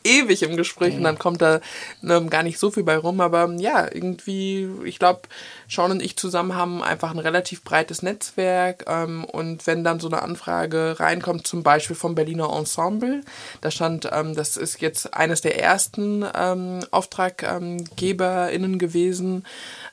[0.03, 0.97] ewig im Gespräch mhm.
[0.97, 1.62] und dann kommt da
[2.01, 3.21] ne, gar nicht so viel bei rum.
[3.21, 5.21] Aber ja, irgendwie, ich glaube,
[5.69, 8.86] Sean und ich zusammen haben einfach ein relativ breites Netzwerk.
[8.88, 13.21] Ähm, und wenn dann so eine Anfrage reinkommt, zum Beispiel vom Berliner Ensemble,
[13.62, 19.45] da stand, ähm, das ist jetzt eines der ersten ähm, AuftraggeberInnen gewesen.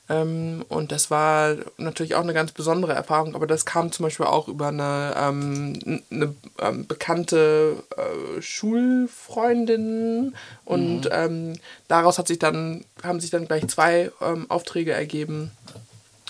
[0.07, 4.27] Ähm, und das war natürlich auch eine ganz besondere Erfahrung, aber das kam zum Beispiel
[4.27, 11.55] auch über eine, ähm, eine ähm, bekannte äh, Schulfreundin und mhm.
[11.87, 14.11] Daraus hat sich dann, haben sich dann gleich zwei
[14.49, 15.51] Aufträge ergeben.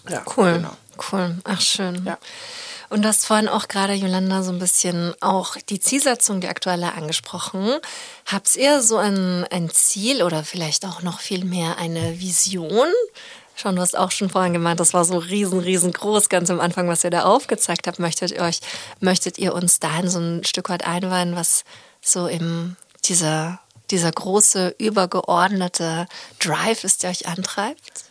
[0.09, 0.53] Ja, cool.
[0.53, 0.77] Genau.
[1.11, 1.35] Cool.
[1.43, 2.05] Ach, schön.
[2.05, 2.17] Ja.
[2.89, 6.93] Und du hast vorhin auch gerade, Jolanda, so ein bisschen auch die Zielsetzung, die aktuelle
[6.93, 7.73] angesprochen.
[8.25, 12.87] Habt ihr so ein, ein Ziel oder vielleicht auch noch viel mehr eine Vision
[13.57, 16.89] Schon, du hast auch schon vorhin gemeint, das war so riesen, riesengroß, ganz am Anfang,
[16.89, 17.99] was ihr da aufgezeigt habt.
[17.99, 18.59] Möchtet ihr euch,
[18.99, 21.63] möchtet ihr uns dahin so ein Stück weit einweihen, was
[22.01, 26.05] so im, dieser, dieser große, übergeordnete
[26.39, 28.04] Drive ist, der euch antreibt?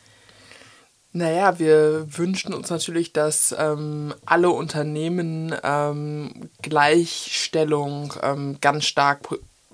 [1.16, 9.20] Naja, wir wünschen uns natürlich, dass ähm, alle Unternehmen ähm, Gleichstellung ähm, ganz stark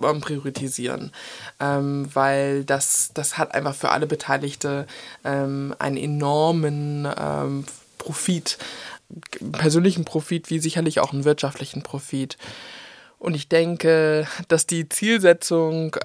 [0.03, 1.13] ähm, priorisieren,
[1.59, 4.87] ähm, weil das, das hat einfach für alle Beteiligte
[5.25, 7.09] ähm, einen enormen
[7.97, 8.59] Profit,
[9.53, 12.37] persönlichen Profit wie sicherlich auch einen wirtschaftlichen Profit.
[13.19, 15.97] Und ich denke, dass die Zielsetzung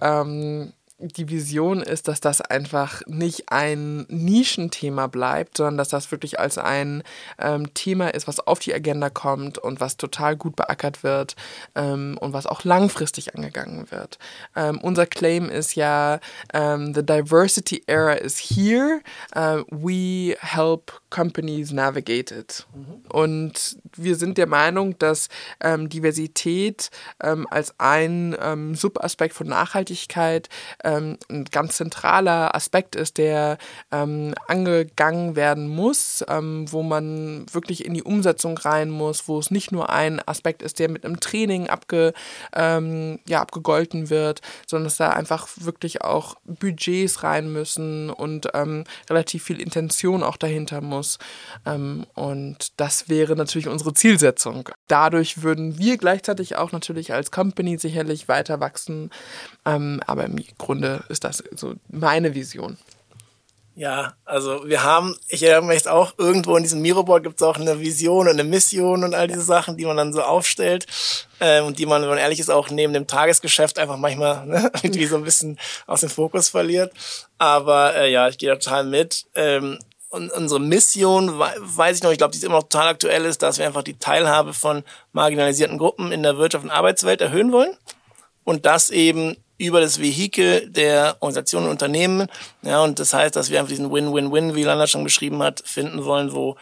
[0.97, 6.57] die Vision ist, dass das einfach nicht ein Nischenthema bleibt, sondern dass das wirklich als
[6.57, 7.03] ein
[7.37, 11.35] ähm, Thema ist, was auf die Agenda kommt und was total gut beackert wird
[11.75, 14.19] ähm, und was auch langfristig angegangen wird.
[14.55, 16.19] Ähm, unser Claim ist ja,
[16.53, 19.01] ähm, the diversity era is here,
[19.35, 22.67] uh, we help companies navigate it.
[22.75, 23.05] Mhm.
[23.09, 25.29] Und wir sind der Meinung, dass
[25.61, 26.89] ähm, Diversität
[27.23, 28.35] ähm, als ein
[28.75, 30.49] Subaspekt von Nachhaltigkeit
[30.83, 33.57] ähm, ein ganz zentraler Aspekt ist, der
[33.91, 39.51] ähm, angegangen werden muss, ähm, wo man wirklich in die Umsetzung rein muss, wo es
[39.51, 42.13] nicht nur ein Aspekt ist, der mit einem Training abge,
[42.53, 48.83] ähm, ja, abgegolten wird, sondern dass da einfach wirklich auch Budgets rein müssen und ähm,
[49.09, 51.04] relativ viel Intention auch dahinter muss.
[51.65, 54.69] Ähm, und das wäre natürlich unsere Zielsetzung.
[54.87, 59.09] Dadurch würden wir gleichzeitig auch natürlich als Company sicherlich weiter wachsen.
[59.63, 62.77] aber im Grunde ist das so meine Vision.
[63.77, 67.57] Ja, also wir haben, ich erinnere mich auch, irgendwo in diesem Miroboard gibt es auch
[67.57, 70.85] eine Vision und eine Mission und all diese Sachen, die man dann so aufstellt
[71.39, 74.71] äh, und die man, wenn man ehrlich ist, auch neben dem Tagesgeschäft einfach manchmal ne,
[74.81, 76.93] irgendwie so ein bisschen aus dem Fokus verliert.
[77.37, 79.25] Aber äh, ja, ich gehe da total mit.
[79.35, 79.77] Ähm,
[80.15, 83.41] und unsere Mission, weiß ich noch, ich glaube, die ist immer noch total aktuell ist,
[83.41, 87.75] dass wir einfach die Teilhabe von marginalisierten Gruppen in der Wirtschaft und Arbeitswelt erhöhen wollen.
[88.45, 92.27] Und das eben über das Vehikel der Organisationen und Unternehmen.
[92.61, 96.05] Ja, und das heißt, dass wir einfach diesen Win-Win-Win, wie Landa schon beschrieben hat, finden
[96.05, 96.55] wollen, wo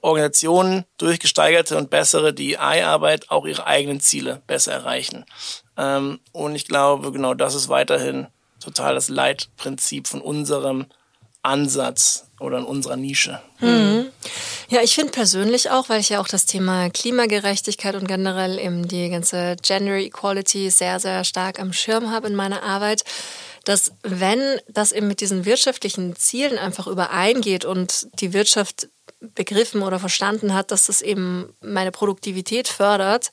[0.00, 5.24] Organisationen durch gesteigerte und bessere DI-Arbeit auch ihre eigenen Ziele besser erreichen.
[5.76, 8.28] Ähm, und ich glaube, genau das ist weiterhin
[8.60, 10.86] total das Leitprinzip von unserem
[11.42, 13.40] Ansatz oder in unserer Nische.
[13.60, 14.10] Mhm.
[14.68, 18.88] Ja, ich finde persönlich auch, weil ich ja auch das Thema Klimagerechtigkeit und generell eben
[18.88, 23.04] die ganze Gender Equality sehr, sehr stark am Schirm habe in meiner Arbeit,
[23.64, 28.88] dass wenn das eben mit diesen wirtschaftlichen Zielen einfach übereingeht und die Wirtschaft
[29.20, 33.30] begriffen oder verstanden hat, dass das eben meine Produktivität fördert,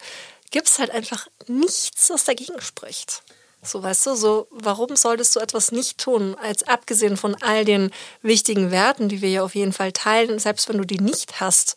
[0.52, 3.24] gibt es halt einfach nichts, was dagegen spricht.
[3.62, 7.92] So, weißt du, so, warum solltest du etwas nicht tun, als abgesehen von all den
[8.22, 11.76] wichtigen Werten, die wir ja auf jeden Fall teilen, selbst wenn du die nicht hast?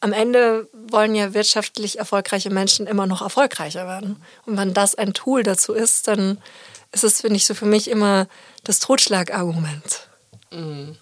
[0.00, 4.22] Am Ende wollen ja wirtschaftlich erfolgreiche Menschen immer noch erfolgreicher werden.
[4.44, 6.38] Und wenn das ein Tool dazu ist, dann
[6.92, 8.26] ist es, finde ich, so für mich immer
[8.64, 10.08] das Totschlagargument.
[10.50, 10.96] Mhm.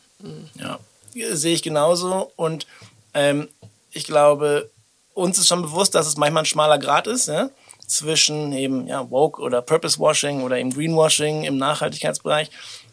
[0.54, 0.78] Ja,
[1.14, 2.32] sehe ich genauso.
[2.36, 2.66] Und
[3.14, 3.48] ähm,
[3.90, 4.70] ich glaube,
[5.14, 7.50] uns ist schon bewusst, dass es manchmal ein schmaler Grad ist, ja?
[7.92, 12.50] Zwischen eben ja, Woke oder Purpose Washing oder eben Greenwashing im Nachhaltigkeitsbereich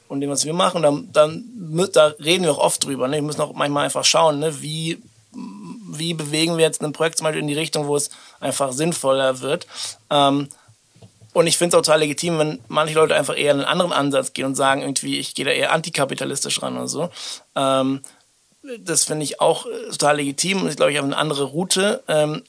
[0.07, 0.81] und dem, was wir machen.
[0.81, 1.43] Dann, dann
[1.93, 3.07] da reden wir auch oft drüber.
[3.07, 3.17] Ne?
[3.17, 4.61] Wir müssen auch manchmal einfach schauen, ne?
[4.61, 8.09] wie, wie bewegen wir jetzt ein Projekt zum Beispiel in die Richtung, wo es
[8.39, 9.67] einfach sinnvoller wird.
[10.09, 10.49] Ähm,
[11.33, 14.33] und ich finde es auch total legitim, wenn manche Leute einfach eher einen anderen Ansatz
[14.33, 17.09] gehen und sagen, irgendwie, ich gehe da eher antikapitalistisch ran oder so.
[17.55, 18.01] Ähm,
[18.79, 22.03] das finde ich auch äh, total legitim und ich glaube, ich eine andere Route.
[22.07, 22.43] Ähm,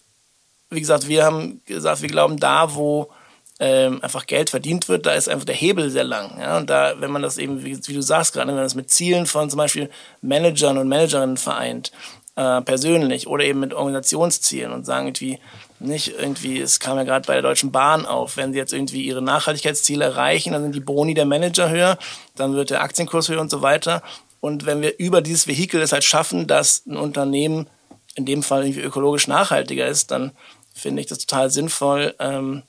[0.71, 3.11] wie gesagt, wir haben gesagt, wir glauben, da, wo
[3.59, 6.41] ähm, einfach Geld verdient wird, da ist einfach der Hebel sehr lang.
[6.41, 6.57] Ja?
[6.57, 8.91] Und da, wenn man das eben, wie, wie du sagst gerade, wenn man das mit
[8.91, 9.91] Zielen von zum Beispiel
[10.23, 11.93] Managern und Managerinnen vereint,
[12.37, 15.39] äh, persönlich oder eben mit Organisationszielen und sagen irgendwie,
[15.79, 19.03] nicht irgendwie, es kam ja gerade bei der Deutschen Bahn auf, wenn sie jetzt irgendwie
[19.03, 21.99] ihre Nachhaltigkeitsziele erreichen, dann sind die Boni der Manager höher,
[22.37, 24.03] dann wird der Aktienkurs höher und so weiter.
[24.41, 27.67] Und wenn wir über dieses Vehikel es halt schaffen, dass ein Unternehmen
[28.15, 30.33] in dem Fall irgendwie ökologisch nachhaltiger ist, dann
[30.81, 32.15] finde ich das total sinnvoll.
[32.19, 32.63] Ähm,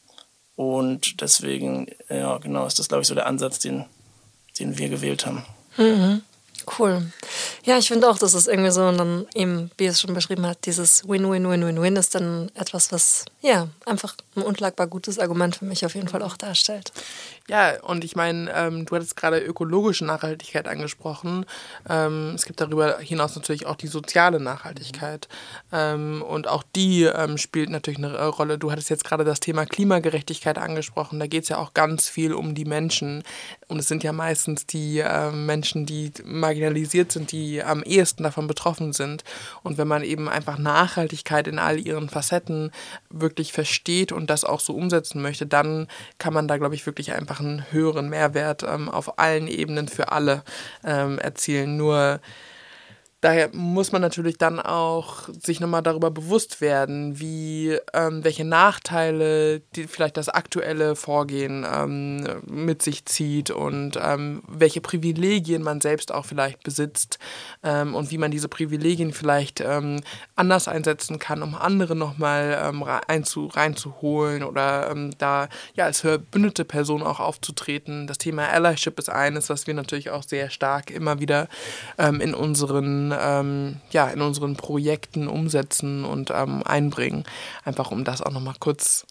[0.56, 3.86] und deswegen, ja, genau, ist das, glaube ich, so der Ansatz, den,
[4.60, 5.46] den wir gewählt haben.
[5.78, 6.22] Mhm.
[6.78, 7.12] Cool.
[7.64, 10.66] Ja, ich finde auch, dass es irgendwie so dann eben, wie es schon beschrieben hat,
[10.66, 15.94] dieses Win-Win-Win-Win-Win ist dann etwas, was ja einfach ein unschlagbar gutes Argument für mich auf
[15.94, 16.92] jeden Fall auch darstellt.
[17.48, 21.46] Ja, und ich meine, ähm, du hattest gerade ökologische Nachhaltigkeit angesprochen.
[21.90, 25.28] Ähm, es gibt darüber hinaus natürlich auch die soziale Nachhaltigkeit.
[25.72, 28.58] Ähm, und auch die ähm, spielt natürlich eine Rolle.
[28.58, 31.20] Du hattest jetzt gerade das Thema Klimagerechtigkeit angesprochen.
[31.20, 33.24] Da geht es ja auch ganz viel um die Menschen.
[33.72, 38.46] Und es sind ja meistens die ähm, Menschen, die marginalisiert sind, die am ehesten davon
[38.46, 39.24] betroffen sind.
[39.64, 42.72] Und wenn man eben einfach Nachhaltigkeit in all ihren Facetten
[43.10, 47.14] wirklich versteht und das auch so umsetzen möchte, dann kann man da, glaube ich, wirklich
[47.14, 50.44] einfach einen höheren Mehrwert ähm, auf allen Ebenen für alle
[50.84, 51.78] ähm, erzielen.
[51.78, 52.20] Nur
[53.22, 59.60] daher muss man natürlich dann auch sich nochmal darüber bewusst werden, wie ähm, welche Nachteile
[59.76, 66.12] die, vielleicht das aktuelle Vorgehen ähm, mit sich zieht und ähm, welche Privilegien man selbst
[66.12, 67.20] auch vielleicht besitzt
[67.64, 70.02] ähm, und wie man diese Privilegien vielleicht ähm,
[70.36, 76.66] anders einsetzen kann, um andere nochmal ähm, reinzu, reinzuholen oder ähm, da ja als verbündete
[76.66, 78.08] Person auch aufzutreten.
[78.08, 81.48] Das Thema Allyship ist eines, was wir natürlich auch sehr stark immer wieder
[81.98, 87.26] in unseren ähm, ja, in unseren Projekten umsetzen und ähm, einbringen.
[87.64, 89.06] Einfach um das auch nochmal kurz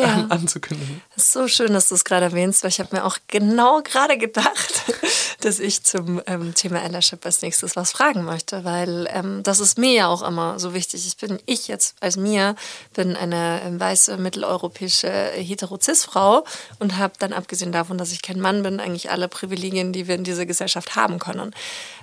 [0.00, 0.26] ja.
[0.28, 1.02] anzukündigen.
[1.16, 4.18] Ist so schön, dass du es gerade erwähnst, weil ich habe mir auch genau gerade
[4.18, 4.84] gedacht,
[5.40, 9.78] dass ich zum ähm, Thema Allyship als nächstes was fragen möchte, weil ähm, das ist
[9.78, 11.06] mir ja auch immer so wichtig.
[11.06, 12.56] Ich bin, ich jetzt als mir,
[12.94, 16.44] bin eine ähm, weiße mitteleuropäische Heterozis-Frau
[16.78, 20.14] und habe dann abgesehen davon, dass ich kein Mann bin, eigentlich alle Privilegien, die wir
[20.14, 21.54] in dieser Gesellschaft haben können.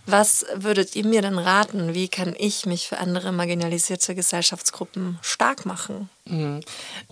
[0.06, 1.94] Was würdet ihr mir denn raten?
[1.94, 6.10] Wie kann ich mich für andere marginalisierte Gesellschaftsgruppen stark machen?
[6.26, 6.60] Mhm.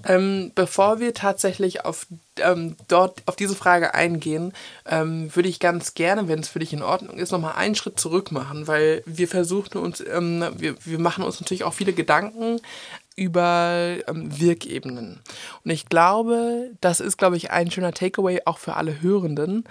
[0.05, 2.05] Ähm, bevor wir tatsächlich auf,
[2.37, 4.53] ähm, dort, auf diese Frage eingehen,
[4.85, 7.99] ähm, würde ich ganz gerne, wenn es für dich in Ordnung ist, nochmal einen Schritt
[7.99, 12.59] zurück machen, weil wir versuchen uns, ähm, wir, wir machen uns natürlich auch viele Gedanken
[13.15, 15.19] über ähm, Wirkebenen.
[15.63, 19.65] Und ich glaube, das ist, glaube ich, ein schöner Takeaway auch für alle Hörenden,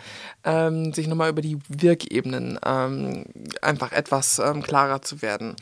[0.44, 3.24] ähm, sich nochmal über die Wirkebenen ähm,
[3.62, 5.57] einfach etwas ähm, klarer zu werden.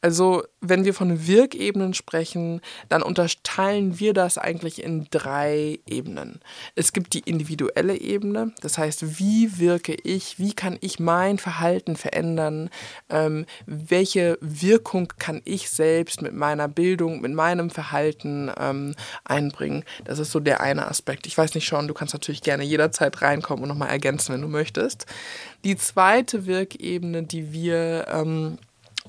[0.00, 6.40] Also, wenn wir von Wirkebenen sprechen, dann unterteilen wir das eigentlich in drei Ebenen.
[6.74, 11.96] Es gibt die individuelle Ebene, das heißt, wie wirke ich, wie kann ich mein Verhalten
[11.96, 12.70] verändern,
[13.10, 19.84] ähm, welche Wirkung kann ich selbst mit meiner Bildung, mit meinem Verhalten ähm, einbringen.
[20.04, 21.26] Das ist so der eine Aspekt.
[21.26, 24.48] Ich weiß nicht schon, du kannst natürlich gerne jederzeit reinkommen und nochmal ergänzen, wenn du
[24.48, 25.06] möchtest.
[25.64, 28.58] Die zweite Wirkebene, die wir ähm,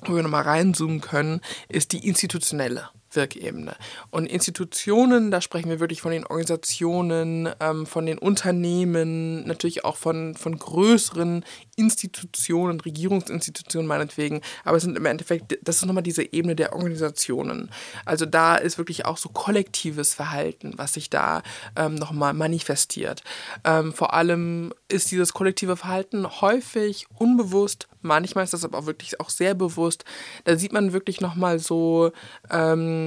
[0.05, 2.89] wo wir nochmal reinzoomen können, ist die institutionelle.
[3.17, 3.75] Wirkebene.
[4.12, 9.97] Und Institutionen, da sprechen wir wirklich von den Organisationen, ähm, von den Unternehmen, natürlich auch
[9.97, 11.43] von, von größeren
[11.75, 14.41] Institutionen, Regierungsinstitutionen meinetwegen.
[14.63, 17.69] Aber es sind im Endeffekt, das ist nochmal diese Ebene der Organisationen.
[18.06, 21.43] Also da ist wirklich auch so kollektives Verhalten, was sich da
[21.75, 23.23] ähm, nochmal manifestiert.
[23.65, 29.19] Ähm, vor allem ist dieses kollektive Verhalten häufig unbewusst Manchmal ist das aber auch wirklich
[29.19, 30.06] auch sehr bewusst.
[30.45, 32.12] Da sieht man wirklich nochmal so
[32.49, 33.07] ähm,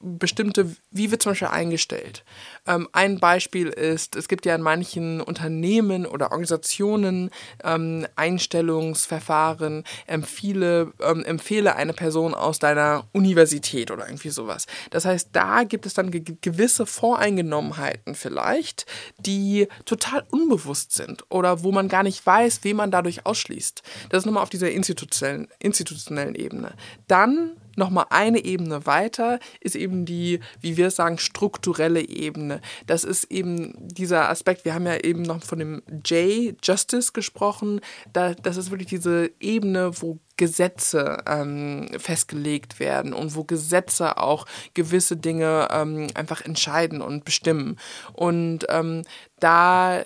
[0.00, 2.24] bestimmte, wie wird zum Beispiel eingestellt.
[2.66, 7.30] Ähm, ein Beispiel ist, es gibt ja in manchen Unternehmen oder Organisationen
[7.64, 14.66] ähm, Einstellungsverfahren, empfehle, ähm, empfehle eine Person aus deiner Universität oder irgendwie sowas.
[14.90, 18.86] Das heißt, da gibt es dann ge gewisse Voreingenommenheiten vielleicht,
[19.18, 23.82] die total unbewusst sind oder wo man gar nicht weiß, wen man dadurch ausschließt.
[24.10, 26.74] Das ist nochmal auf dieser institutionellen, institutionellen Ebene.
[27.08, 32.60] Dann nochmal eine Ebene weiter ist eben die, wie wir sagen, strukturelle Ebene.
[32.86, 37.80] Das ist eben dieser Aspekt, wir haben ja eben noch von dem J, Justice, gesprochen.
[38.12, 44.46] Da, das ist wirklich diese Ebene, wo Gesetze ähm, festgelegt werden und wo Gesetze auch
[44.72, 47.78] gewisse Dinge ähm, einfach entscheiden und bestimmen.
[48.14, 49.02] Und ähm,
[49.38, 50.02] da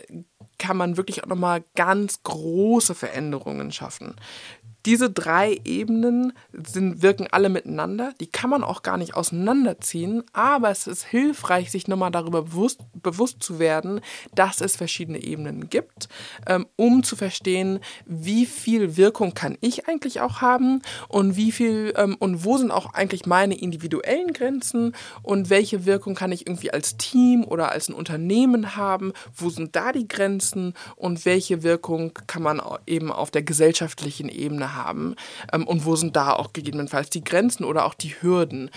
[0.59, 4.16] kann man wirklich auch nochmal ganz große Veränderungen schaffen
[4.87, 8.12] diese drei Ebenen sind, wirken alle miteinander.
[8.20, 12.81] Die kann man auch gar nicht auseinanderziehen, aber es ist hilfreich, sich nochmal darüber bewusst,
[12.94, 14.01] bewusst zu werden,
[14.35, 16.09] dass es verschiedene Ebenen gibt,
[16.47, 21.94] ähm, um zu verstehen, wie viel Wirkung kann ich eigentlich auch haben und wie viel
[21.97, 26.73] ähm, und wo sind auch eigentlich meine individuellen Grenzen und welche Wirkung kann ich irgendwie
[26.73, 32.12] als Team oder als ein Unternehmen haben, wo sind da die Grenzen und welche Wirkung
[32.27, 34.73] kann man eben auf der gesellschaftlichen Ebene haben
[35.52, 38.70] ähm, und wo sind da auch gegebenenfalls die Grenzen oder auch die Hürden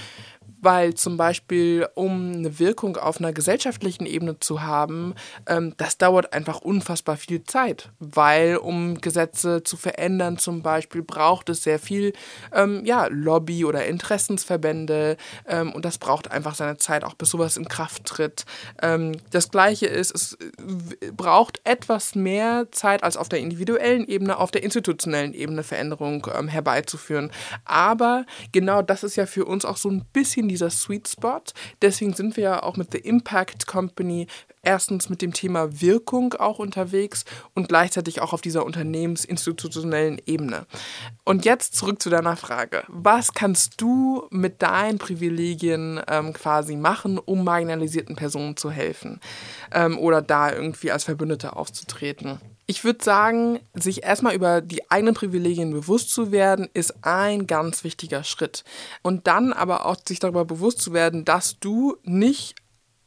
[0.62, 5.14] weil zum Beispiel, um eine Wirkung auf einer gesellschaftlichen Ebene zu haben,
[5.48, 11.50] ähm, das dauert einfach unfassbar viel Zeit, weil um Gesetze zu verändern zum Beispiel braucht
[11.50, 12.14] es sehr viel
[12.54, 15.18] ähm, ja, Lobby oder Interessensverbände
[15.48, 18.46] ähm, und das braucht einfach seine Zeit, auch bis sowas in Kraft tritt.
[18.82, 24.38] Ähm, das Gleiche ist, es äh, braucht etwas mehr Zeit als auf der individuellen Ebene,
[24.38, 27.32] auf der institutionellen Ebene Veränderung ähm, herbeizuführen.
[27.66, 31.42] Aber genau das ist ja für uns auch so ein bisschen in dieser Sweet Spot.
[31.82, 34.28] Deswegen sind wir ja auch mit The Impact Company
[34.64, 40.66] erstens mit dem Thema Wirkung auch unterwegs und gleichzeitig auch auf dieser unternehmensinstitutionellen Ebene.
[41.24, 42.84] Und jetzt zurück zu deiner Frage.
[42.88, 49.22] Was kannst du mit deinen Privilegien ähm, quasi machen, um marginalisierten Personen zu helfen
[49.72, 52.40] ähm, oder da irgendwie als Verbündete aufzutreten?
[52.70, 57.86] Ich würde sagen, sich erstmal über die eigenen Privilegien bewusst zu werden, ist ein ganz
[57.86, 58.66] wichtiger Schritt.
[59.02, 62.56] Und dann aber auch sich darüber bewusst zu werden, dass du nicht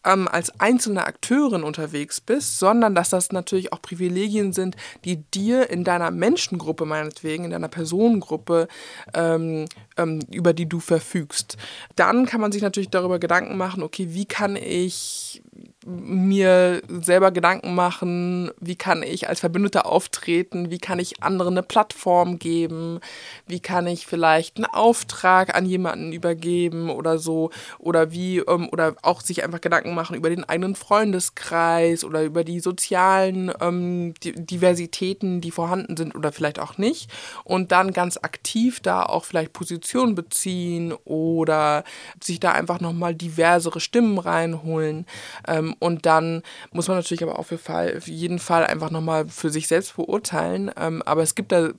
[0.04, 5.68] ähm, als einzelne Akteurin unterwegs bist, sondern dass das natürlich auch Privilegien sind, die dir
[5.70, 8.68] in deiner Menschengruppe meinetwegen, in deiner Personengruppe,
[9.14, 11.56] ähm, ähm, über die du verfügst.
[11.96, 15.42] Dann kann man sich natürlich darüber Gedanken machen, okay, wie kann ich
[15.86, 21.62] mir selber Gedanken machen, wie kann ich als Verbündeter auftreten, wie kann ich anderen eine
[21.62, 23.00] Plattform geben,
[23.46, 28.94] wie kann ich vielleicht einen Auftrag an jemanden übergeben oder so oder wie ähm, oder
[29.00, 35.40] auch sich einfach Gedanken machen über den eigenen Freundeskreis oder über die sozialen ähm, Diversitäten,
[35.40, 37.10] die vorhanden sind oder vielleicht auch nicht.
[37.42, 41.84] Und dann ganz aktiv da auch vielleicht Position beziehen oder
[42.22, 45.06] sich da einfach nochmal diversere Stimmen reinholen
[45.48, 49.28] ähm, und dann muss man natürlich aber auch für, Fall, für jeden Fall einfach nochmal
[49.28, 50.70] für sich selbst beurteilen.
[50.76, 51.70] Ähm, aber es gibt da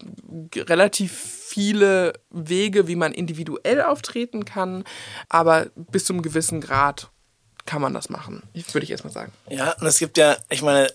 [0.56, 4.84] relativ viele Wege, wie man individuell auftreten kann.
[5.30, 7.10] Aber bis zu einem gewissen Grad
[7.66, 9.32] kann man das machen, würde ich erstmal sagen.
[9.50, 10.90] Ja, und es gibt ja, ich meine,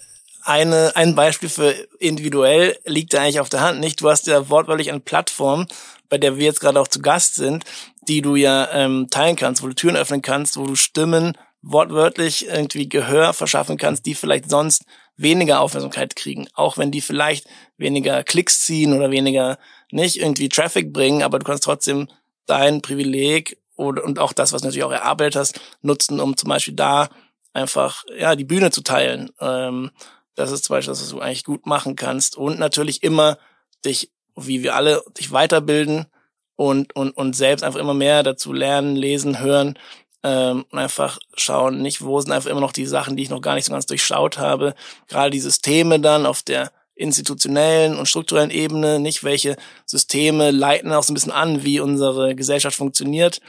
[0.46, 4.00] eine, ein Beispiel für individuell liegt da eigentlich auf der Hand, nicht?
[4.00, 5.66] Du hast ja wortwörtlich eine Plattform,
[6.08, 7.64] bei der wir jetzt gerade auch zu Gast sind,
[8.08, 11.36] die du ja ähm, teilen kannst, wo du Türen öffnen kannst, wo du Stimmen
[11.68, 14.84] wortwörtlich irgendwie Gehör verschaffen kannst, die vielleicht sonst
[15.16, 19.58] weniger Aufmerksamkeit kriegen, auch wenn die vielleicht weniger Klicks ziehen oder weniger
[19.90, 22.08] nicht irgendwie Traffic bringen, aber du kannst trotzdem
[22.46, 26.74] dein Privileg oder, und auch das, was natürlich auch erarbeitet hast, nutzen, um zum Beispiel
[26.74, 27.08] da
[27.52, 29.30] einfach ja die Bühne zu teilen.
[29.40, 29.90] Ähm,
[30.36, 33.38] das ist zum Beispiel das, was du eigentlich gut machen kannst und natürlich immer
[33.84, 36.06] dich, wie wir alle, dich weiterbilden
[36.54, 39.78] und und und selbst einfach immer mehr dazu lernen, lesen, hören
[40.22, 43.40] ähm, und einfach schauen, nicht, wo sind einfach immer noch die Sachen, die ich noch
[43.40, 44.74] gar nicht so ganz durchschaut habe.
[45.08, 51.02] Gerade die Systeme dann auf der institutionellen und strukturellen Ebene, nicht welche Systeme leiten auch
[51.02, 53.40] so ein bisschen an, wie unsere Gesellschaft funktioniert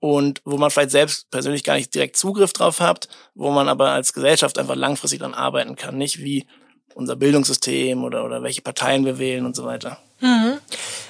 [0.00, 3.90] und wo man vielleicht selbst persönlich gar nicht direkt Zugriff drauf hat, wo man aber
[3.90, 6.46] als Gesellschaft einfach langfristig dann arbeiten kann, nicht wie
[6.94, 9.98] unser Bildungssystem oder, oder welche Parteien wir wählen und so weiter.
[10.20, 10.58] Mhm.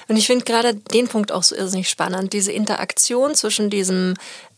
[0.07, 4.15] Und ich finde gerade den Punkt auch so irrsinnig spannend, diese Interaktion zwischen diesem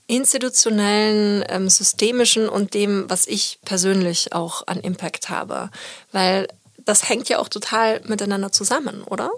[0.08, 5.70] institutionellen, ähm, systemischen und dem, was ich persönlich auch an Impact habe.
[6.12, 6.48] Weil
[6.78, 9.30] das hängt ja auch total miteinander zusammen, oder?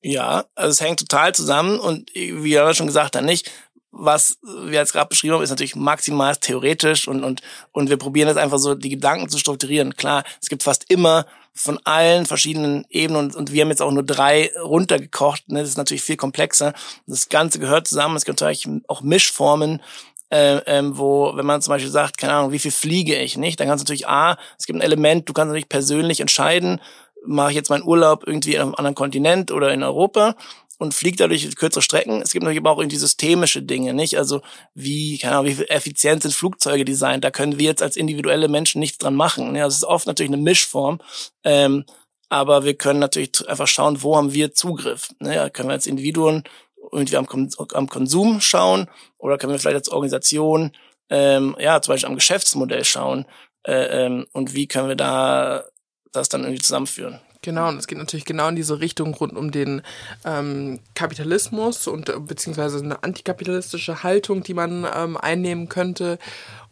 [0.00, 3.50] Ja, also es hängt total zusammen und wie er schon gesagt hat, nicht,
[3.90, 8.28] was wir jetzt gerade beschrieben haben, ist natürlich maximal theoretisch und, und, und wir probieren
[8.28, 9.96] jetzt einfach so die Gedanken zu strukturieren.
[9.96, 11.26] Klar, es gibt fast immer
[11.58, 15.48] von allen verschiedenen Ebenen und, und wir haben jetzt auch nur drei runtergekocht.
[15.48, 15.60] Ne?
[15.60, 16.72] Das ist natürlich viel komplexer.
[17.06, 18.16] Das Ganze gehört zusammen.
[18.16, 19.82] Es gibt natürlich auch Mischformen,
[20.30, 23.58] äh, ähm, wo, wenn man zum Beispiel sagt, keine Ahnung, wie viel fliege ich, nicht?
[23.58, 26.80] Dann kannst du natürlich A, es gibt ein Element, du kannst natürlich persönlich entscheiden,
[27.26, 30.36] mache ich jetzt meinen Urlaub irgendwie auf einem anderen Kontinent oder in Europa
[30.78, 32.22] und fliegt dadurch kürzere Strecken.
[32.22, 34.16] Es gibt natürlich aber auch irgendwie systemische Dinge, nicht?
[34.16, 34.40] Also
[34.74, 37.24] wie, keine Ahnung, wie effizient sind Flugzeuge designt?
[37.24, 39.54] Da können wir jetzt als individuelle Menschen nichts dran machen.
[39.56, 41.00] Ja, das ist oft natürlich eine Mischform.
[41.44, 41.84] Ähm,
[42.28, 45.10] aber wir können natürlich einfach schauen, wo haben wir Zugriff.
[45.18, 45.34] Ne?
[45.34, 46.44] Ja, können wir als Individuen
[46.92, 47.26] irgendwie am,
[47.74, 50.72] am Konsum schauen oder können wir vielleicht als Organisation
[51.10, 53.26] ähm, ja zum Beispiel am Geschäftsmodell schauen
[53.66, 55.64] äh, ähm, und wie können wir da
[56.12, 57.20] das dann irgendwie zusammenführen.
[57.42, 59.82] Genau, und es geht natürlich genau in diese Richtung rund um den
[60.24, 66.18] ähm, Kapitalismus und äh, beziehungsweise eine antikapitalistische Haltung, die man ähm, einnehmen könnte.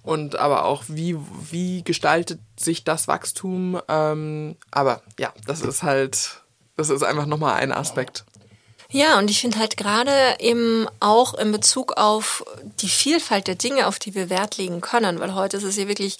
[0.02, 1.16] Und aber auch, wie,
[1.50, 3.80] wie gestaltet sich das Wachstum?
[3.88, 6.42] Ähm, aber ja, das ist halt,
[6.76, 8.24] das ist einfach nochmal ein Aspekt.
[8.90, 12.44] Ja, und ich finde halt gerade eben auch in Bezug auf
[12.80, 15.88] die Vielfalt der Dinge, auf die wir Wert legen können, weil heute ist es ja
[15.88, 16.18] wirklich,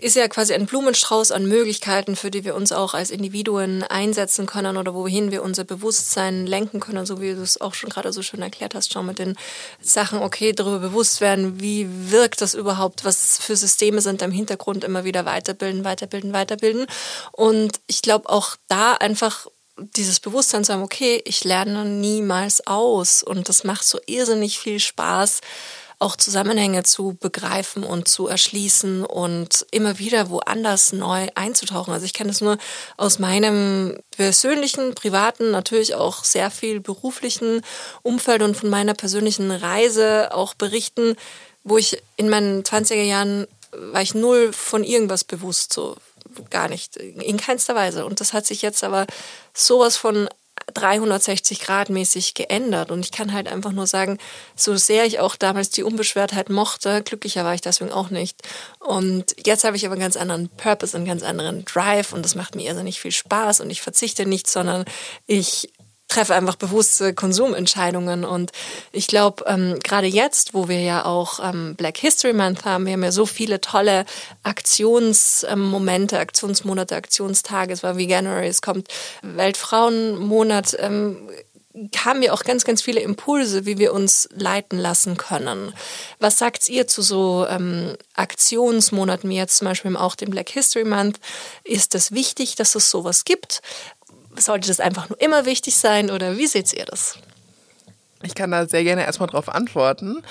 [0.00, 4.46] ist ja quasi ein Blumenstrauß an Möglichkeiten, für die wir uns auch als Individuen einsetzen
[4.46, 8.14] können oder wohin wir unser Bewusstsein lenken können, so wie du es auch schon gerade
[8.14, 9.36] so schön erklärt hast, schon mit den
[9.82, 14.84] Sachen, okay, darüber bewusst werden, wie wirkt das überhaupt, was für Systeme sind im Hintergrund
[14.84, 16.86] immer wieder weiterbilden, weiterbilden, weiterbilden.
[17.32, 19.48] Und ich glaube auch da einfach
[19.96, 24.80] dieses Bewusstsein zu haben, okay, ich lerne niemals aus und das macht so irrsinnig viel
[24.80, 25.40] Spaß,
[26.00, 31.92] auch Zusammenhänge zu begreifen und zu erschließen und immer wieder woanders neu einzutauchen.
[31.92, 32.56] Also ich kann das nur
[32.96, 37.62] aus meinem persönlichen, privaten, natürlich auch sehr viel beruflichen
[38.02, 41.16] Umfeld und von meiner persönlichen Reise auch berichten,
[41.64, 45.96] wo ich in meinen 20er Jahren war ich null von irgendwas bewusst, so
[46.50, 48.06] gar nicht, in keinster Weise.
[48.06, 49.06] Und das hat sich jetzt aber
[49.54, 50.28] sowas von
[50.74, 52.90] 360 Grad mäßig geändert.
[52.90, 54.18] Und ich kann halt einfach nur sagen,
[54.54, 58.36] so sehr ich auch damals die Unbeschwertheit mochte, glücklicher war ich deswegen auch nicht.
[58.78, 62.34] Und jetzt habe ich aber einen ganz anderen Purpose, einen ganz anderen Drive und das
[62.34, 64.84] macht mir irrsinnig viel Spaß und ich verzichte nicht, sondern
[65.26, 65.72] ich
[66.08, 68.24] treffe einfach bewusste Konsumentscheidungen.
[68.24, 68.52] Und
[68.92, 72.94] ich glaube, ähm, gerade jetzt, wo wir ja auch ähm, Black History Month haben, wir
[72.94, 74.06] haben ja so viele tolle
[74.42, 77.72] Aktionsmomente, ähm, Aktionsmonate, Aktionstage.
[77.72, 78.88] Es war Veganuary, es kommt
[79.22, 80.76] Weltfrauenmonat.
[80.80, 81.28] Ähm,
[81.96, 85.72] haben wir auch ganz, ganz viele Impulse, wie wir uns leiten lassen können.
[86.18, 90.84] Was sagt ihr zu so ähm, Aktionsmonaten wie jetzt zum Beispiel auch dem Black History
[90.84, 91.20] Month?
[91.64, 93.62] Ist es wichtig, dass es sowas gibt?
[94.40, 97.18] Sollte das einfach nur immer wichtig sein oder wie seht ihr das?
[98.22, 100.22] Ich kann da sehr gerne erstmal drauf antworten.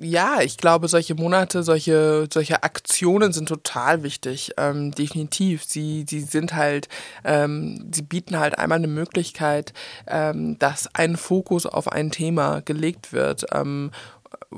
[0.00, 4.52] Ja, ich glaube, solche Monate, solche, solche Aktionen sind total wichtig.
[4.56, 5.64] Ähm, definitiv.
[5.64, 6.88] Sie, sie sind halt,
[7.24, 9.72] ähm, sie bieten halt einmal eine Möglichkeit,
[10.08, 13.46] ähm, dass ein Fokus auf ein Thema gelegt wird.
[13.52, 13.92] Ähm,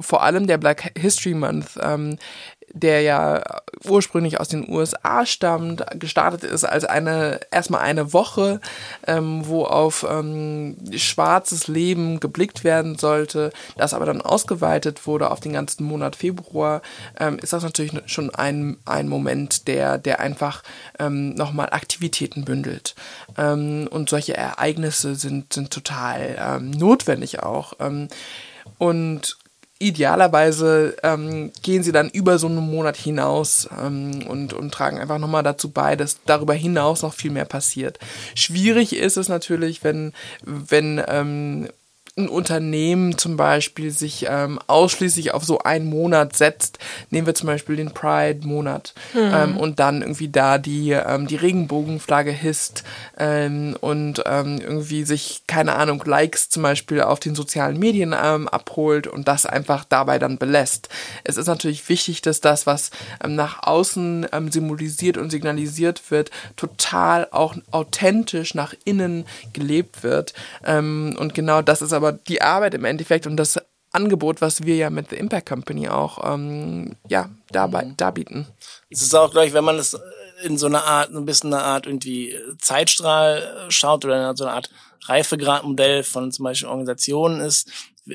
[0.01, 2.19] vor allem der Black History Month ähm,
[2.73, 3.43] der ja
[3.85, 8.61] ursprünglich aus den USA stammt, gestartet ist als eine erstmal eine Woche,
[9.07, 15.41] ähm, wo auf ähm, schwarzes Leben geblickt werden sollte, das aber dann ausgeweitet wurde auf
[15.41, 16.83] den ganzen Monat Februar,
[17.19, 20.63] ähm, ist das natürlich schon ein, ein Moment, der, der einfach
[20.99, 22.95] ähm, nochmal Aktivitäten bündelt.
[23.37, 27.75] Ähm, und solche Ereignisse sind, sind total ähm, notwendig auch.
[27.81, 28.09] Ähm,
[28.79, 29.39] und
[29.79, 35.19] idealerweise ähm, gehen sie dann über so einen Monat hinaus ähm, und, und tragen einfach
[35.19, 37.99] nochmal dazu bei, dass darüber hinaus noch viel mehr passiert.
[38.35, 40.13] Schwierig ist es natürlich, wenn,
[40.45, 41.69] wenn ähm,
[42.19, 46.79] ein Unternehmen zum Beispiel sich ähm, ausschließlich auf so einen Monat setzt,
[47.11, 49.21] nehmen wir zum Beispiel den Pride-Monat mhm.
[49.33, 52.83] ähm, und dann irgendwie da die, ähm, die Regenbogenflagge hisst
[53.17, 58.49] ähm, und ähm, irgendwie sich, keine Ahnung, Likes zum Beispiel auf den sozialen Medien ähm,
[58.49, 60.89] abholt und das einfach dabei dann belässt.
[61.25, 62.91] Es ist natürlich wichtig, dass das, was
[63.27, 70.35] nach außen symbolisiert und signalisiert wird, total auch authentisch nach innen gelebt wird.
[70.67, 74.77] Und genau das ist aber aber die Arbeit im Endeffekt und das Angebot, was wir
[74.77, 77.97] ja mit The Impact Company auch ähm, ja, dabei, mhm.
[77.97, 78.47] darbieten.
[78.91, 79.99] Es ist auch, glaube ich, wenn man das
[80.43, 84.55] in so einer Art, ein bisschen eine Art irgendwie Zeitstrahl schaut oder in so eine
[84.55, 84.71] Art
[85.05, 87.71] Reifegradmodell von zum Beispiel Organisationen ist,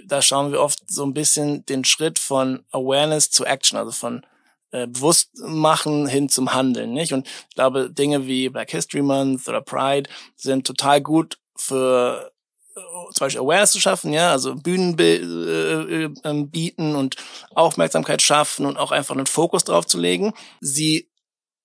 [0.05, 4.25] da schauen wir oft so ein bisschen den Schritt von Awareness zu Action, also von
[4.71, 7.13] äh, Bewusstmachen hin zum Handeln, nicht?
[7.13, 12.32] Und ich glaube, Dinge wie Black History Month oder Pride sind total gut für äh,
[12.75, 17.15] zum Beispiel Awareness zu schaffen, ja, also Bühnen äh, äh, ähm, bieten und
[17.53, 20.33] Aufmerksamkeit schaffen und auch einfach einen Fokus drauf zu legen.
[20.59, 21.09] Sie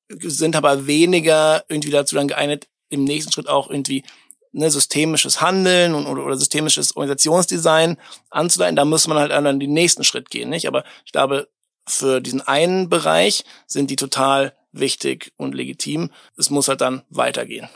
[0.08, 4.04] sind aber weniger irgendwie dazu dann geeignet, im nächsten Schritt auch irgendwie
[4.52, 7.98] ne, systemisches Handeln und, oder, oder systemisches Organisationsdesign
[8.30, 8.76] anzuleiten.
[8.76, 10.66] Da muss man halt dann den nächsten Schritt gehen, nicht?
[10.66, 11.48] Aber ich glaube,
[11.86, 16.10] für diesen einen Bereich sind die total wichtig und legitim.
[16.36, 17.68] Es muss halt dann weitergehen.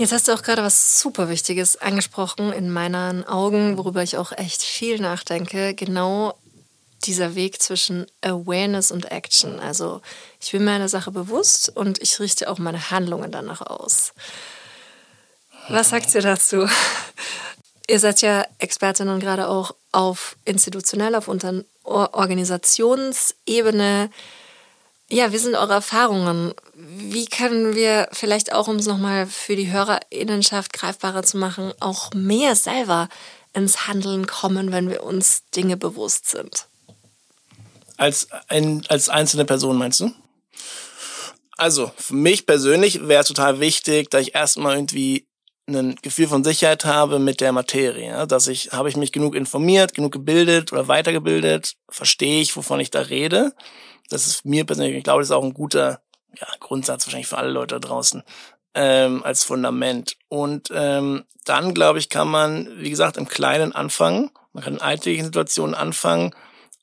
[0.00, 4.32] Jetzt hast du auch gerade was super Wichtiges angesprochen in meinen Augen, worüber ich auch
[4.32, 5.74] echt viel nachdenke.
[5.74, 6.38] Genau
[7.04, 9.60] dieser Weg zwischen Awareness und Action.
[9.60, 10.00] Also
[10.40, 14.14] ich bin mir einer Sache bewusst und ich richte auch meine Handlungen danach aus.
[15.68, 16.66] Was sagt ihr dazu?
[17.86, 24.08] Ihr seid ja Expertinnen gerade auch auf institutionell, auf Unter Organisationsebene.
[25.10, 26.54] Ja, wie sind eure Erfahrungen?
[26.82, 32.12] Wie können wir vielleicht auch, um es nochmal für die Hörerinnenschaft greifbarer zu machen, auch
[32.14, 33.08] mehr selber
[33.52, 36.66] ins Handeln kommen, wenn wir uns Dinge bewusst sind?
[37.96, 40.12] Als, ein, als einzelne Person meinst du?
[41.56, 45.26] Also, für mich persönlich wäre es total wichtig, dass ich erstmal irgendwie
[45.68, 48.26] ein Gefühl von Sicherheit habe mit der Materie.
[48.26, 52.90] Dass ich, habe ich mich genug informiert, genug gebildet oder weitergebildet, verstehe ich, wovon ich
[52.90, 53.52] da rede
[54.10, 56.02] das ist mir persönlich, ich glaube, das ist auch ein guter
[56.38, 58.22] ja, Grundsatz wahrscheinlich für alle Leute da draußen
[58.74, 60.16] ähm, als Fundament.
[60.28, 64.30] Und ähm, dann, glaube ich, kann man, wie gesagt, im Kleinen anfangen.
[64.52, 66.34] Man kann in alltäglichen Situationen anfangen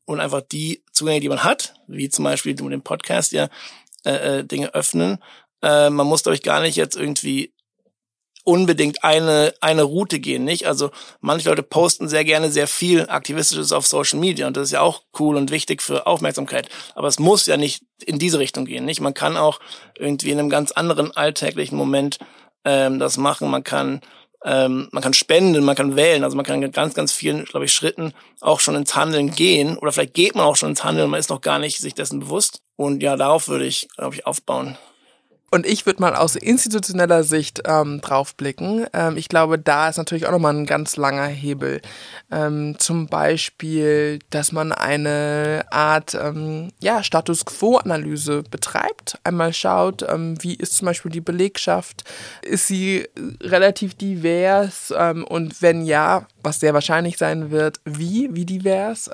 [0.05, 3.49] und einfach die Zugänge, die man hat, wie zum Beispiel du den Podcast ja,
[4.05, 5.23] äh, äh, Dinge öffnen.
[5.61, 7.53] Äh, man muss, glaube ich, gar nicht jetzt irgendwie
[8.47, 10.67] unbedingt eine, eine Route gehen, nicht?
[10.67, 14.71] Also manche Leute posten sehr gerne sehr viel Aktivistisches auf Social Media und das ist
[14.71, 16.69] ja auch cool und wichtig für Aufmerksamkeit.
[16.95, 19.01] Aber es muss ja nicht in diese Richtung gehen, nicht?
[19.01, 19.59] Man kann auch
[19.99, 22.19] irgendwie in einem ganz anderen alltäglichen Moment
[22.63, 23.51] ähm, das machen.
[23.51, 23.99] Man kann
[24.45, 27.65] ähm, man kann spenden, man kann wählen, also man kann in ganz, ganz vielen, glaube
[27.65, 31.05] ich, Schritten auch schon ins Handeln gehen oder vielleicht geht man auch schon ins Handeln
[31.05, 32.61] und man ist noch gar nicht sich dessen bewusst.
[32.77, 34.77] Und ja, darauf würde ich, glaube ich, aufbauen.
[35.49, 38.85] Und ich würde mal aus institutioneller Sicht ähm, draufblicken.
[38.91, 41.81] Ähm, ich glaube, da ist natürlich auch nochmal ein ganz langer Hebel.
[42.29, 49.19] Ähm, zum Beispiel, dass man eine Art ähm, ja, Status Quo-Analyse betreibt.
[49.23, 52.03] Einmal schaut, ähm, wie ist zum Beispiel die Belegschaft?
[52.41, 53.07] Ist sie
[53.41, 54.93] relativ divers?
[54.97, 59.09] Ähm, und wenn ja, was sehr wahrscheinlich sein wird, wie, wie divers?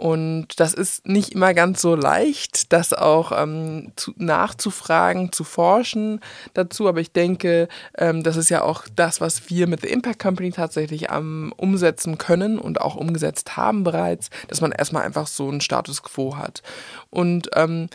[0.00, 5.44] Ähm, und das ist nicht immer ganz so leicht, das auch ähm, zu, nachzufragen, zu
[5.44, 6.20] forschen
[6.54, 6.88] dazu.
[6.88, 10.52] Aber ich denke, ähm, das ist ja auch das, was wir mit The Impact Company
[10.52, 15.60] tatsächlich am umsetzen können und auch umgesetzt haben bereits, dass man erstmal einfach so einen
[15.60, 16.62] Status quo hat.
[17.10, 17.88] Und ähm,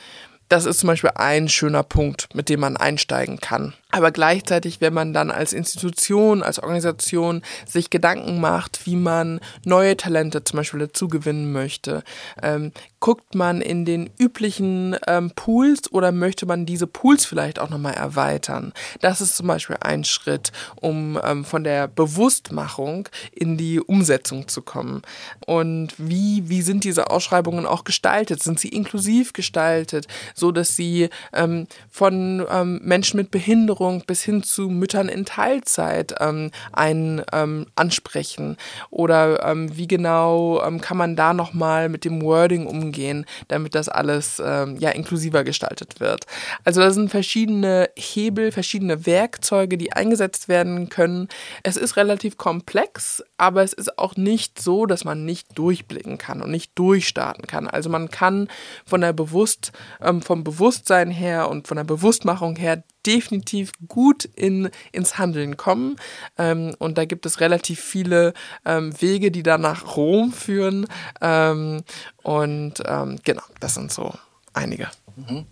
[0.49, 3.73] das ist zum Beispiel ein schöner Punkt, mit dem man einsteigen kann.
[3.95, 9.95] Aber gleichzeitig, wenn man dann als Institution, als Organisation sich Gedanken macht, wie man neue
[9.95, 12.03] Talente zum Beispiel dazu gewinnen möchte,
[12.43, 17.69] ähm, guckt man in den üblichen ähm, Pools oder möchte man diese Pools vielleicht auch
[17.69, 18.73] nochmal erweitern?
[18.99, 24.61] Das ist zum Beispiel ein Schritt, um ähm, von der Bewusstmachung in die Umsetzung zu
[24.61, 25.03] kommen.
[25.45, 28.43] Und wie, wie sind diese Ausschreibungen auch gestaltet?
[28.43, 34.23] Sind sie inklusiv gestaltet, so dass sie ähm, von ähm, Menschen mit Behinderung Ernährung bis
[34.23, 38.57] hin zu Müttern in Teilzeit ähm, einen ähm, ansprechen?
[38.89, 43.89] Oder ähm, wie genau ähm, kann man da nochmal mit dem Wording umgehen, damit das
[43.89, 46.25] alles ähm, ja inklusiver gestaltet wird?
[46.63, 51.27] Also da sind verschiedene Hebel, verschiedene Werkzeuge, die eingesetzt werden können.
[51.63, 56.41] Es ist relativ komplex, aber es ist auch nicht so, dass man nicht durchblicken kann
[56.41, 57.67] und nicht durchstarten kann.
[57.67, 58.47] Also man kann
[58.85, 59.71] von der Bewusst,
[60.01, 65.97] ähm, vom Bewusstsein her und von der Bewusstmachung her definitiv gut in, ins Handeln kommen.
[66.37, 68.33] Ähm, und da gibt es relativ viele
[68.65, 70.87] ähm, Wege, die da nach Rom führen.
[71.21, 71.83] Ähm,
[72.23, 74.13] und ähm, genau, das sind so
[74.53, 74.89] einige.
[75.15, 75.45] Mhm.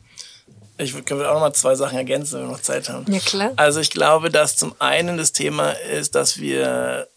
[0.77, 3.05] Ich würde auch noch mal zwei Sachen ergänzen, wenn wir noch Zeit haben.
[3.11, 3.51] Ja, klar.
[3.57, 7.07] Also ich glaube, dass zum einen das Thema ist, dass wir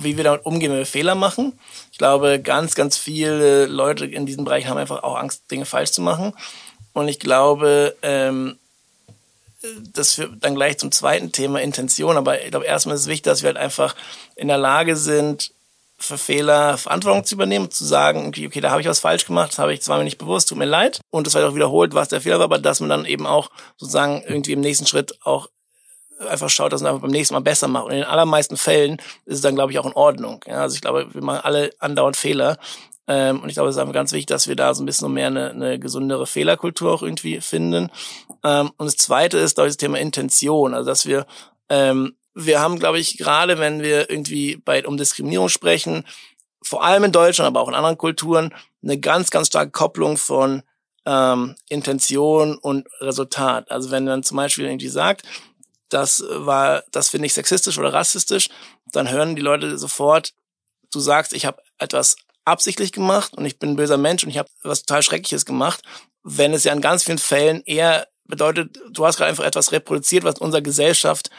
[0.00, 1.58] wie wir damit umgehen, wenn wir Fehler machen.
[1.90, 5.90] Ich glaube, ganz, ganz viele Leute in diesem Bereich haben einfach auch Angst, Dinge falsch
[5.90, 6.34] zu machen.
[6.92, 8.58] Und ich glaube, ähm,
[9.92, 12.16] das führt dann gleich zum zweiten Thema Intention.
[12.16, 13.94] Aber ich glaube, erstmal ist es wichtig, dass wir halt einfach
[14.36, 15.52] in der Lage sind,
[16.00, 19.50] für Fehler Verantwortung zu übernehmen, zu sagen, okay, okay da habe ich was falsch gemacht,
[19.50, 21.00] das habe ich zwar mir nicht bewusst, tut mir leid.
[21.10, 23.50] Und es wird auch wiederholt, was der Fehler war, aber dass man dann eben auch
[23.76, 25.48] sozusagen irgendwie im nächsten Schritt auch
[26.28, 27.86] einfach schaut, dass man einfach beim nächsten Mal besser macht.
[27.86, 30.40] Und in den allermeisten Fällen ist es dann, glaube ich, auch in Ordnung.
[30.46, 32.58] Ja, also ich glaube, wir machen alle andauernd Fehler.
[33.08, 35.12] Ähm, und ich glaube, es ist einfach ganz wichtig, dass wir da so ein bisschen
[35.12, 37.90] mehr eine, eine gesundere Fehlerkultur auch irgendwie finden.
[38.44, 40.74] Ähm, und das Zweite ist, glaube ich, das Thema Intention.
[40.74, 41.26] Also, dass wir
[41.70, 46.04] ähm, wir haben, glaube ich, gerade wenn wir irgendwie bei um Diskriminierung sprechen,
[46.62, 50.62] vor allem in Deutschland, aber auch in anderen Kulturen, eine ganz, ganz starke Kopplung von
[51.04, 53.70] ähm, Intention und Resultat.
[53.70, 55.22] Also wenn man zum Beispiel irgendwie sagt,
[55.88, 58.50] das war, das finde ich sexistisch oder rassistisch,
[58.92, 60.32] dann hören die Leute sofort,
[60.92, 62.16] du sagst, ich habe etwas
[62.48, 65.82] absichtlich gemacht und ich bin ein böser Mensch und ich habe was total Schreckliches gemacht,
[66.22, 70.24] wenn es ja in ganz vielen Fällen eher bedeutet, du hast gerade einfach etwas reproduziert,
[70.24, 71.30] was in unserer Gesellschaft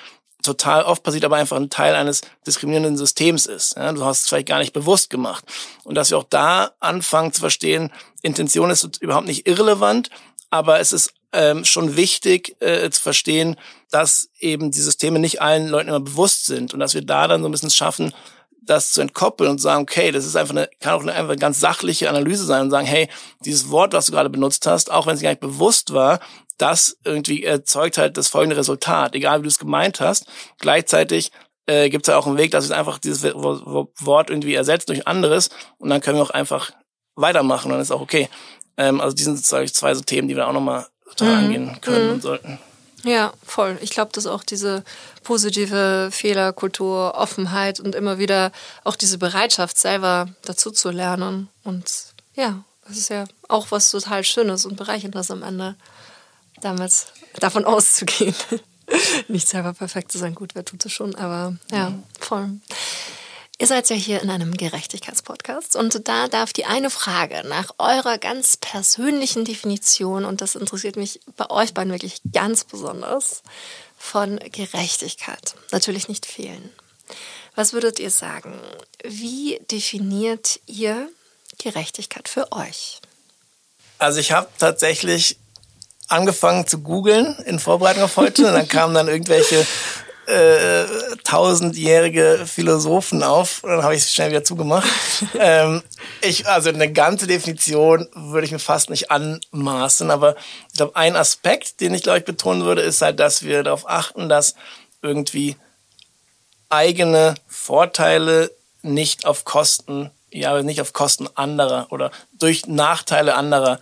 [0.42, 3.76] total oft passiert, aber einfach ein Teil eines diskriminierenden Systems ist.
[3.76, 5.44] Ja, du hast es vielleicht gar nicht bewusst gemacht.
[5.84, 7.92] Und dass wir auch da anfangen zu verstehen,
[8.22, 10.10] Intention ist überhaupt nicht irrelevant,
[10.50, 13.58] aber es ist ähm, schon wichtig äh, zu verstehen,
[13.92, 17.42] dass eben die Systeme nicht allen Leuten immer bewusst sind und dass wir da dann
[17.42, 18.14] so ein bisschen schaffen,
[18.70, 21.40] das zu entkoppeln und sagen, okay, das ist einfach eine, kann auch eine, einfach eine
[21.40, 23.10] ganz sachliche Analyse sein und sagen, hey,
[23.44, 26.20] dieses Wort, was du gerade benutzt hast, auch wenn es gar nicht bewusst war,
[26.58, 30.28] das irgendwie erzeugt halt das folgende Resultat, egal wie du es gemeint hast.
[30.60, 31.32] Gleichzeitig
[31.66, 35.00] äh, gibt es ja auch einen Weg, dass wir einfach dieses Wort irgendwie ersetzen durch
[35.00, 35.50] ein anderes
[35.80, 36.72] und dann können wir auch einfach
[37.16, 38.30] weitermachen und dann ist auch okay.
[38.78, 41.44] Ähm, also die sind sozusagen zwei so Themen, die wir auch nochmal total mhm.
[41.44, 42.14] angehen können mhm.
[42.14, 42.60] und sollten.
[43.04, 43.78] Ja, voll.
[43.82, 44.84] Ich glaube, dass auch diese
[45.24, 48.52] positive Fehlerkultur, Offenheit und immer wieder
[48.84, 51.50] auch diese Bereitschaft, selber dazu zu lernen.
[51.64, 51.86] Und
[52.36, 55.76] ja, das ist ja auch was total Schönes und Bereicherndes am Ende,
[56.62, 57.08] damit
[57.40, 58.36] davon auszugehen.
[59.28, 62.50] Nicht selber perfekt zu sein, gut, wer tut es schon, aber ja, voll.
[63.62, 68.18] Ihr seid ja hier in einem Gerechtigkeitspodcast und da darf die eine Frage nach eurer
[68.18, 73.44] ganz persönlichen Definition, und das interessiert mich bei euch beiden wirklich ganz besonders,
[73.98, 76.70] von Gerechtigkeit natürlich nicht fehlen.
[77.56, 78.58] Was würdet ihr sagen?
[79.04, 81.10] Wie definiert ihr
[81.58, 83.02] Gerechtigkeit für euch?
[83.98, 85.36] Also ich habe tatsächlich
[86.08, 88.48] angefangen zu googeln in Vorbereitung auf heute.
[88.48, 89.68] Und dann kamen dann irgendwelche
[90.30, 90.86] äh,
[91.24, 93.62] tausendjährige Philosophen auf.
[93.64, 94.88] Dann habe ich es schnell wieder zugemacht.
[95.40, 95.82] ähm,
[96.22, 100.36] ich, also eine ganze Definition würde ich mir fast nicht anmaßen, aber
[100.70, 103.90] ich glaube, ein Aspekt, den ich glaube ich betonen würde, ist halt, dass wir darauf
[103.90, 104.56] achten, dass
[105.02, 105.56] irgendwie
[106.70, 108.52] eigene Vorteile
[108.82, 113.80] nicht auf Kosten, ja, nicht auf Kosten anderer oder durch Nachteile anderer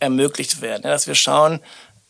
[0.00, 0.82] ermöglicht werden.
[0.84, 1.60] Ja, dass wir schauen,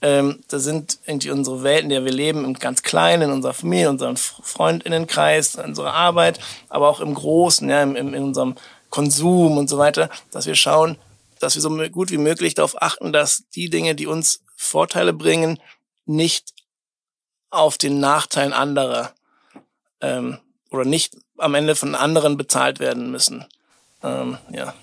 [0.05, 3.55] ähm, da sind irgendwie unsere Welt, in der wir leben, im ganz Kleinen, in unserer
[3.55, 6.39] Familie, in unserem Freundinnenkreis, in unserer Arbeit,
[6.69, 8.55] aber auch im Großen, ja, im, in unserem
[8.91, 10.99] Konsum und so weiter, dass wir schauen,
[11.41, 15.59] dass wir so gut wie möglich darauf achten, dass die Dinge, die uns Vorteile bringen,
[16.05, 16.53] nicht
[17.49, 19.15] auf den Nachteilen anderer
[20.03, 20.39] ähm,
[20.71, 23.47] oder nicht am Ende von anderen bezahlt werden müssen.
[24.03, 24.75] Ähm, ja.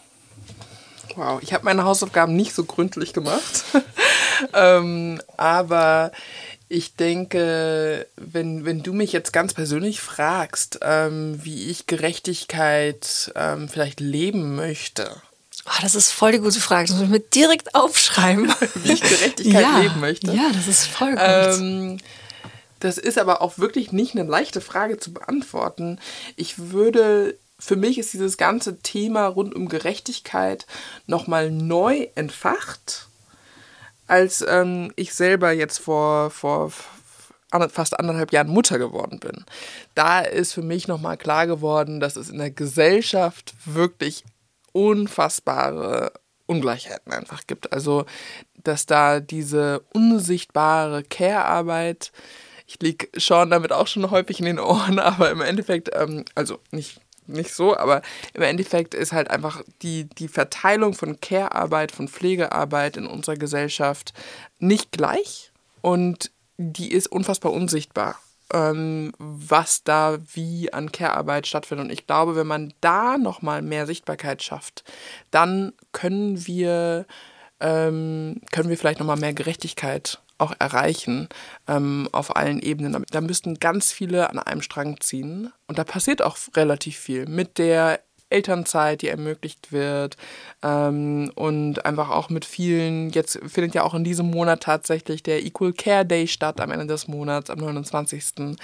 [1.16, 3.64] Wow, ich habe meine Hausaufgaben nicht so gründlich gemacht.
[4.53, 6.12] ähm, aber
[6.70, 13.68] ich denke, wenn, wenn du mich jetzt ganz persönlich fragst, ähm, wie ich Gerechtigkeit ähm,
[13.68, 15.22] vielleicht leben möchte.
[15.66, 16.88] Oh, das ist voll die gute Frage.
[16.88, 18.51] Das muss ich mir direkt aufschreiben.
[18.76, 20.32] wie ich Gerechtigkeit ja, leben möchte.
[20.32, 21.20] Ja, das ist voll gut.
[21.22, 21.97] Ähm,
[22.80, 25.99] das ist aber auch wirklich nicht eine leichte Frage zu beantworten.
[26.36, 30.66] Ich würde für mich ist dieses ganze Thema rund um Gerechtigkeit
[31.05, 33.07] nochmal neu entfacht,
[34.07, 36.72] als ähm, ich selber jetzt vor, vor
[37.70, 39.45] fast anderthalb Jahren Mutter geworden bin.
[39.93, 44.24] Da ist für mich nochmal klar geworden, dass es in der Gesellschaft wirklich
[44.72, 46.14] unfassbare
[46.47, 47.72] Ungleichheiten einfach gibt.
[47.74, 48.05] Also,
[48.55, 52.12] dass da diese unsichtbare Care-Arbeit,
[52.66, 56.57] ich liege Sean damit auch schon häufig in den Ohren, aber im Endeffekt, ähm, also
[56.72, 57.01] nicht
[57.32, 58.02] nicht so, aber
[58.34, 64.14] im Endeffekt ist halt einfach die, die Verteilung von Care-Arbeit, von Pflegearbeit in unserer Gesellschaft
[64.60, 65.52] nicht gleich
[65.82, 68.20] und die ist unfassbar unsichtbar,
[68.54, 71.88] ähm, was da wie an Care-Arbeit stattfindet.
[71.88, 74.84] Und ich glaube, wenn man da nochmal mehr Sichtbarkeit schafft,
[75.32, 77.06] dann können wir,
[77.60, 81.30] ähm, können wir vielleicht nochmal mehr Gerechtigkeit auch erreichen
[81.68, 83.06] ähm, auf allen Ebenen.
[83.12, 87.58] Da müssten ganz viele an einem Strang ziehen und da passiert auch relativ viel mit
[87.58, 88.02] der
[88.32, 90.18] Elternzeit, die ermöglicht wird
[90.64, 95.44] ähm, und einfach auch mit vielen, jetzt findet ja auch in diesem Monat tatsächlich der
[95.44, 98.58] Equal Care Day statt, am Ende des Monats, am 29.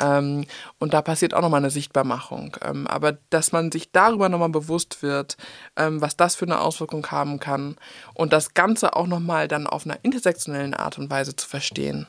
[0.00, 0.46] Ähm,
[0.78, 2.56] und da passiert auch nochmal eine Sichtbarmachung.
[2.64, 5.36] Ähm, aber dass man sich darüber nochmal bewusst wird,
[5.76, 7.76] ähm, was das für eine Auswirkung haben kann
[8.14, 12.06] und das Ganze auch nochmal dann auf einer intersektionellen Art und Weise zu verstehen,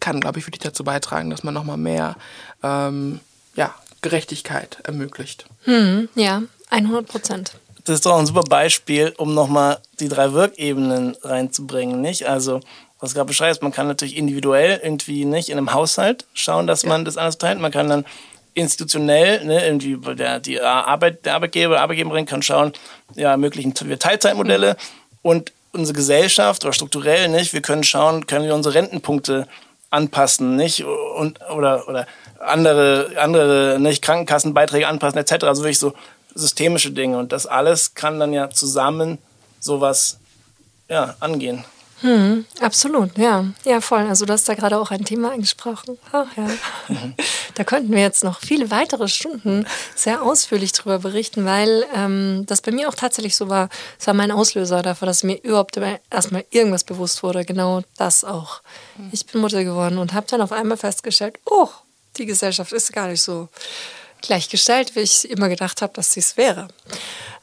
[0.00, 2.16] kann, glaube ich, wirklich dazu beitragen, dass man nochmal mehr
[2.62, 3.20] ähm,
[3.54, 5.46] ja, Gerechtigkeit ermöglicht.
[5.64, 7.52] Hm, ja, 100 Prozent.
[7.84, 12.28] Das ist doch ein super Beispiel, um nochmal die drei Wirkebenen reinzubringen, nicht?
[12.28, 12.60] Also,
[12.98, 16.90] was gerade beschreibst, man kann natürlich individuell irgendwie nicht in einem Haushalt schauen, dass ja.
[16.90, 17.58] man das anders teilt.
[17.58, 18.04] Man kann dann
[18.54, 22.72] institutionell, ne, irgendwie der, die Arbeit, der Arbeitgeber, Arbeitgeberin kann schauen,
[23.14, 24.76] ja, ermöglichen wir Teilzeitmodelle mhm.
[25.22, 29.46] und unsere Gesellschaft oder strukturell nicht, wir können schauen, können wir unsere Rentenpunkte
[29.88, 30.84] anpassen, nicht?
[30.84, 32.06] Und, oder, oder
[32.40, 35.44] andere, andere nicht, Krankenkassenbeiträge anpassen, etc.
[35.44, 35.92] Also wirklich so
[36.34, 37.18] systemische Dinge.
[37.18, 39.18] Und das alles kann dann ja zusammen
[39.60, 40.18] sowas
[40.88, 41.64] ja, angehen.
[42.02, 43.44] Hm, absolut, ja.
[43.64, 44.06] Ja, voll.
[44.06, 45.98] Also du hast da gerade auch ein Thema angesprochen.
[46.12, 46.48] Ach, ja.
[46.88, 47.14] Mhm.
[47.56, 52.62] Da könnten wir jetzt noch viele weitere Stunden sehr ausführlich drüber berichten, weil ähm, das
[52.62, 53.68] bei mir auch tatsächlich so war.
[53.98, 55.78] Es war mein Auslöser dafür, dass mir überhaupt
[56.10, 57.44] erstmal irgendwas bewusst wurde.
[57.44, 58.62] Genau das auch.
[58.96, 59.10] Mhm.
[59.12, 61.68] Ich bin Mutter geworden und habe dann auf einmal festgestellt, oh,
[62.20, 63.48] die Gesellschaft ist gar nicht so
[64.22, 66.68] gleichgestellt, wie ich immer gedacht habe, dass sie es wäre.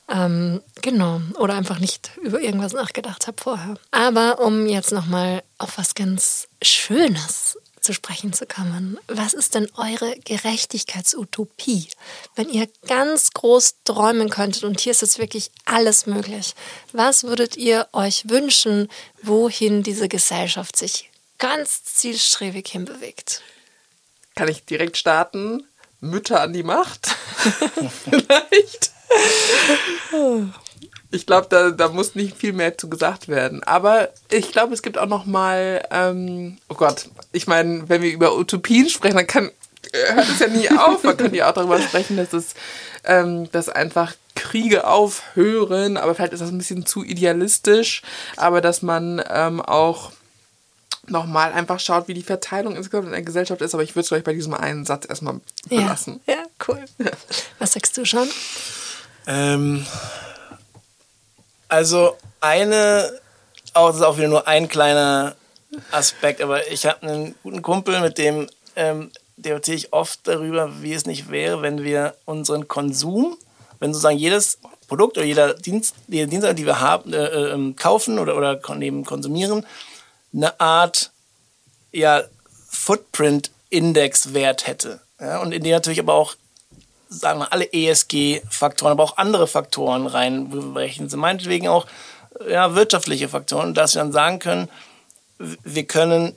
[0.09, 1.21] Ähm, genau.
[1.37, 3.75] Oder einfach nicht über irgendwas nachgedacht habe vorher.
[3.91, 8.99] Aber um jetzt nochmal auf was ganz Schönes zu sprechen zu kommen.
[9.07, 11.87] Was ist denn eure Gerechtigkeitsutopie?
[12.35, 16.53] Wenn ihr ganz groß träumen könntet und hier ist jetzt wirklich alles möglich,
[16.91, 18.89] was würdet ihr euch wünschen,
[19.21, 23.41] wohin diese Gesellschaft sich ganz zielstrebig hinbewegt?
[24.37, 25.63] Kann ich direkt starten?
[25.99, 27.07] Mütter an die Macht?
[28.05, 28.91] Vielleicht?
[31.09, 33.63] Ich glaube, da, da muss nicht viel mehr zu gesagt werden.
[33.63, 38.11] Aber ich glaube, es gibt auch noch mal, ähm, oh Gott, ich meine, wenn wir
[38.11, 39.49] über Utopien sprechen, dann kann,
[39.91, 41.03] hört es ja nie auf.
[41.03, 42.53] Man kann ja auch darüber sprechen, dass es,
[43.05, 48.03] ähm, dass einfach Kriege aufhören, aber vielleicht ist das ein bisschen zu idealistisch,
[48.35, 50.11] aber dass man ähm, auch
[51.09, 53.73] nochmal einfach schaut, wie die Verteilung insgesamt in der Gesellschaft ist.
[53.73, 55.39] Aber ich würde es vielleicht bei diesem einen Satz erstmal
[55.69, 56.21] belassen.
[56.25, 56.83] Ja, ja cool.
[57.59, 58.27] Was sagst du schon?
[59.25, 59.85] Ähm,
[61.67, 63.11] also eine,
[63.73, 65.35] auch das ist auch wieder nur ein kleiner
[65.91, 70.93] Aspekt, aber ich habe einen guten Kumpel, mit dem ähm, debattiere ich oft darüber, wie
[70.93, 73.37] es nicht wäre, wenn wir unseren Konsum,
[73.79, 78.19] wenn sozusagen jedes Produkt oder jeder Dienst, jede Dienstleistung, die wir haben, äh, äh, kaufen
[78.19, 79.65] oder, oder neben konsumieren,
[80.33, 81.11] eine Art
[81.91, 82.23] ja,
[82.69, 85.01] Footprint-Index-Wert hätte.
[85.19, 86.35] Ja, und in dem natürlich aber auch
[87.09, 91.09] sagen wir, alle ESG-Faktoren, aber auch andere Faktoren reinbrechen.
[91.09, 91.87] Sie meinetwegen auch
[92.47, 94.69] ja, wirtschaftliche Faktoren, dass wir dann sagen können,
[95.39, 96.35] wir können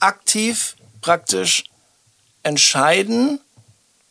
[0.00, 1.64] aktiv praktisch
[2.42, 3.40] entscheiden,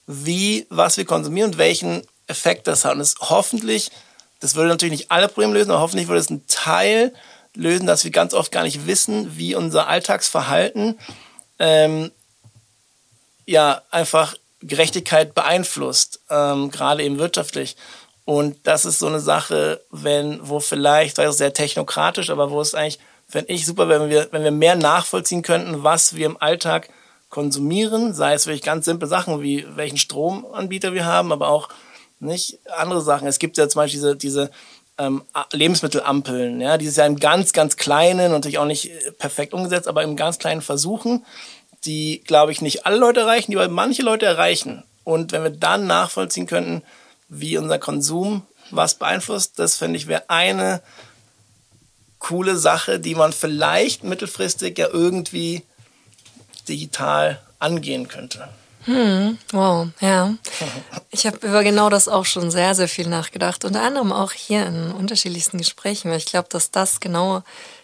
[0.08, 2.94] wie, was wir konsumieren und welchen Effekt das hat.
[2.94, 3.92] Und das hoffentlich,
[4.40, 7.14] das würde natürlich nicht alle Probleme lösen, aber hoffentlich würde es einen Teil
[7.56, 11.00] lösen, dass wir ganz oft gar nicht wissen, wie unser Alltagsverhalten
[11.60, 12.12] ähm,
[13.46, 17.76] ja einfach Gerechtigkeit beeinflusst, ähm, gerade eben wirtschaftlich.
[18.26, 22.62] Und das ist so eine Sache, wenn, wo vielleicht, das ist sehr technokratisch, aber wo
[22.62, 23.00] es eigentlich,
[23.30, 26.90] wenn ich super, wenn wir, wenn wir mehr nachvollziehen könnten, was wir im Alltag
[27.30, 31.70] konsumieren, sei es wirklich ganz simple Sachen wie welchen Stromanbieter wir haben, aber auch
[32.20, 33.28] nicht andere Sachen.
[33.28, 34.52] Es gibt ja zum Beispiel diese, diese
[35.02, 39.54] ähm, Lebensmittelampeln, ja, die ist ja im ganz, ganz kleinen, natürlich auch nicht äh, perfekt
[39.54, 41.26] umgesetzt, aber im ganz kleinen Versuchen
[41.86, 44.84] die, glaube ich, nicht alle Leute erreichen, die aber manche Leute erreichen.
[45.04, 46.84] Und wenn wir dann nachvollziehen könnten,
[47.28, 50.82] wie unser Konsum was beeinflusst, das finde ich wäre eine
[52.20, 55.64] coole Sache, die man vielleicht mittelfristig ja irgendwie
[56.70, 58.48] digital angehen könnte.
[58.86, 60.34] Hm, wow, ja.
[61.12, 63.64] Ich habe über genau das auch schon sehr, sehr viel nachgedacht.
[63.64, 67.44] Unter anderem auch hier in unterschiedlichsten Gesprächen, weil ich glaube, dass das genau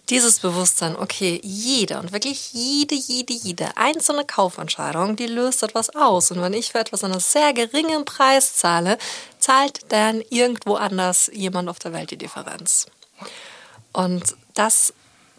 [0.09, 6.31] dieses Bewusstsein, okay, jeder und wirklich jede, jede, jede einzelne Kaufentscheidung, die löst etwas aus.
[6.31, 8.97] Und wenn ich für etwas einen sehr geringen Preis zahle,
[9.39, 12.87] zahlt dann irgendwo anders jemand auf der Welt die Differenz.
[13.91, 14.93] Und das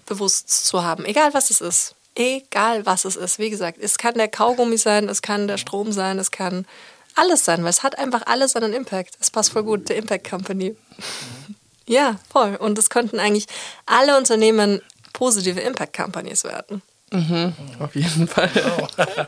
[0.07, 4.14] bewusst zu haben, egal was es ist, egal was es ist, wie gesagt, es kann
[4.14, 6.66] der Kaugummi sein, es kann der Strom sein, es kann
[7.14, 9.16] alles sein, weil es hat einfach alles einen Impact.
[9.21, 10.77] Es passt voll gut, der Impact Company.
[11.87, 12.57] Ja, voll.
[12.57, 13.47] Und es könnten eigentlich
[13.87, 14.81] alle Unternehmen
[15.12, 16.83] positive Impact Companies werden.
[17.11, 18.51] Mhm, auf jeden Fall.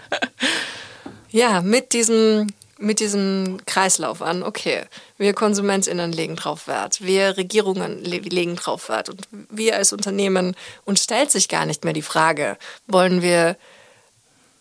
[1.31, 2.49] ja, mit diesem
[2.81, 4.85] mit diesem Kreislauf an, okay,
[5.19, 10.57] wir KonsumentInnen legen drauf Wert, wir Regierungen le legen drauf Wert und wir als Unternehmen,
[10.85, 12.57] uns stellt sich gar nicht mehr die Frage,
[12.87, 13.57] wollen wir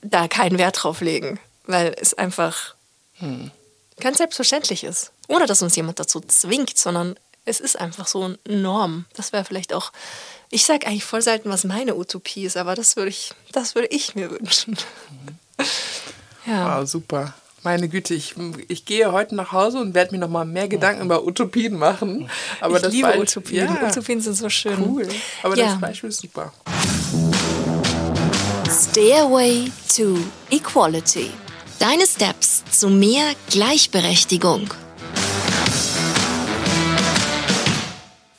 [0.01, 2.75] da keinen Wert drauf legen, weil es einfach
[3.15, 3.51] hm.
[3.99, 7.15] ganz selbstverständlich ist, ohne dass uns jemand dazu zwingt, sondern
[7.45, 9.05] es ist einfach so eine Norm.
[9.15, 9.91] Das wäre vielleicht auch,
[10.49, 13.87] ich sage eigentlich voll selten, was meine Utopie ist, aber das würde ich, das würde
[13.87, 14.77] ich mir wünschen.
[15.09, 15.65] Mhm.
[16.45, 16.79] ja.
[16.79, 17.33] Wow, super.
[17.61, 18.35] Meine Güte, ich,
[18.69, 22.29] ich gehe heute nach Hause und werde mir noch mal mehr Gedanken über Utopien machen.
[22.61, 23.67] Aber ich das liebe Be Utopien.
[23.67, 23.89] Ja.
[23.89, 24.81] Utopien sind so schön.
[24.81, 25.07] Cool.
[25.43, 25.65] Aber ja.
[25.65, 26.53] das Beispiel ist super.
[28.69, 30.17] Stairway to
[30.49, 31.31] Equality.
[31.79, 34.69] Deine Steps zu mehr Gleichberechtigung.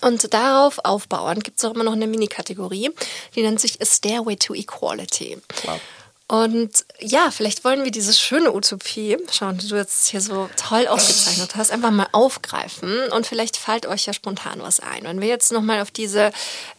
[0.00, 2.90] Und darauf aufbauend gibt es auch immer noch eine Mini-Kategorie,
[3.34, 5.36] die nennt sich A Stairway to Equality.
[5.64, 5.78] Wow.
[6.30, 10.86] Und ja, vielleicht wollen wir diese schöne Utopie, schauen, die du jetzt hier so toll
[10.86, 15.02] aufgezeichnet hast, einfach mal aufgreifen und vielleicht fällt euch ja spontan was ein.
[15.02, 16.30] Wenn wir jetzt nochmal auf diese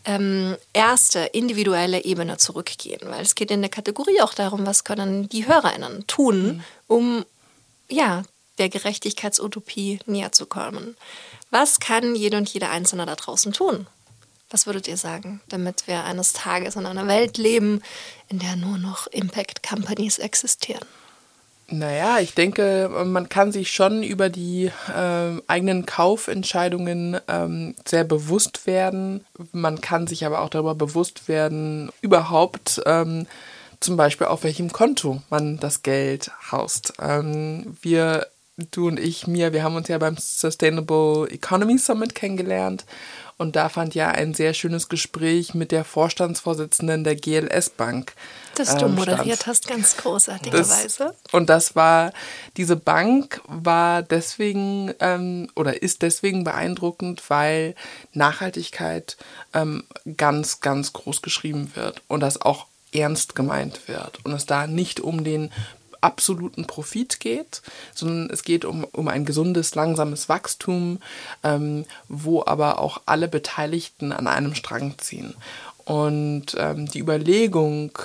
[0.06, 5.28] ähm, erste individuelle Ebene zurückgehen, weil es geht in der Kategorie auch darum, was können
[5.28, 6.64] die HörerInnen tun, mhm.
[6.88, 7.26] um
[7.89, 8.24] ja,
[8.58, 10.95] der Gerechtigkeitsutopie näher zu kommen.
[11.49, 13.86] Was kann jede und jeder Einzelne da draußen tun?
[14.52, 17.82] Was würdet ihr sagen, damit wir eines Tages in einer Welt leben,
[18.28, 20.86] in der nur noch Impact Companies existieren?
[21.70, 28.68] Naja, ich denke, man kann sich schon über die äh, eigenen Kaufentscheidungen ähm, sehr bewusst
[28.68, 29.24] werden.
[29.54, 33.26] Man kann sich aber auch darüber bewusst werden, überhaupt ähm,
[33.80, 36.93] zum Beispiel auf welchem Konto man das Geld haust.
[37.02, 38.28] Ähm, wir,
[38.72, 42.86] du und ich, Mia, wir haben uns ja beim Sustainable Economy Summit kennengelernt
[43.41, 48.13] und da fand ja ein sehr schönes Gespräch mit der Vorstandsvorsitzenden der GLS Bank.
[48.53, 51.15] Das du ähm, moderiert hast, ganz großartigerweise.
[51.31, 52.13] Und das war,
[52.55, 57.73] diese Bank war deswegen ähm, oder ist deswegen beeindruckend, weil
[58.13, 59.17] Nachhaltigkeit
[59.55, 59.85] ähm,
[60.17, 64.99] ganz, ganz groß geschrieben wird und das auch ernst gemeint wird und es da nicht
[64.99, 65.49] um den
[66.02, 67.62] absoluten Profit geht,
[67.93, 70.99] sondern es geht um, um ein gesundes, langsames Wachstum,
[71.43, 75.36] ähm, wo aber auch alle Beteiligten an einem Strang ziehen.
[75.86, 77.97] Und ähm, die Überlegung,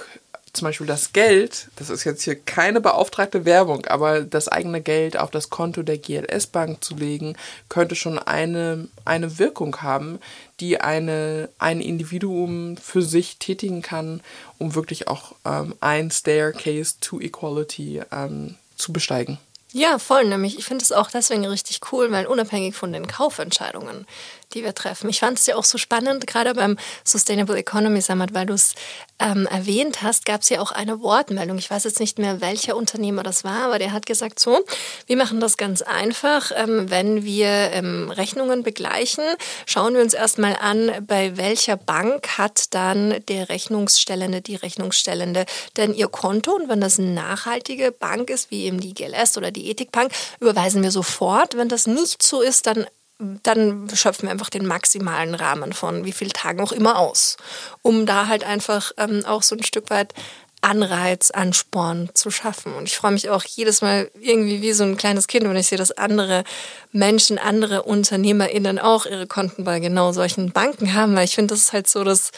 [0.57, 5.17] zum Beispiel das Geld, das ist jetzt hier keine beauftragte Werbung, aber das eigene Geld
[5.17, 7.37] auf das Konto der GLS Bank zu legen,
[7.69, 10.19] könnte schon eine, eine Wirkung haben,
[10.61, 14.23] die eine, ein Individuum für sich tätigen kann,
[14.59, 19.39] um wirklich auch ähm, ein Staircase to Equality ähm, zu besteigen.
[19.73, 20.25] Ja, voll.
[20.25, 24.07] Nämlich, ich finde es auch deswegen richtig cool, weil unabhängig von den Kaufentscheidungen,
[24.55, 25.09] die wir treffen.
[25.09, 28.75] Ich fand es ja auch so spannend, gerade beim Sustainable Economy Summit, weil du es
[29.19, 31.59] ähm, erwähnt hast, gab es ja auch eine Wortmeldung.
[31.59, 34.65] Ich weiß jetzt nicht mehr, welcher Unternehmer das war, aber der hat gesagt, so,
[35.07, 36.53] wir machen das ganz einfach.
[36.55, 39.25] Ähm, wenn wir ähm, Rechnungen begleichen,
[39.65, 45.95] schauen wir uns erstmal an, bei welcher Bank hat dann der Rechnungsstellende, die Rechnungsstellende denn
[45.95, 46.55] ihr Konto.
[46.55, 50.83] Und wenn das eine nachhaltige Bank ist, wie eben die GLS oder die Ethikbank, überweisen
[50.83, 51.57] wir sofort.
[51.57, 52.87] Wenn das nicht so ist, dann
[53.19, 57.37] dann schöpfen wir einfach den maximalen Rahmen von wie vielen Tagen auch immer aus,
[57.83, 60.13] um da halt einfach ähm, auch so ein Stück weit
[60.61, 62.75] Anreiz, Ansporn zu schaffen.
[62.75, 65.69] Und ich freue mich auch jedes Mal irgendwie wie so ein kleines Kind, wenn ich
[65.69, 66.45] sehe, dass andere
[66.93, 71.61] Menschen, andere UnternehmerInnen auch ihre Konten bei genau solchen Banken haben, weil ich finde, das
[71.61, 72.33] ist halt so, dass,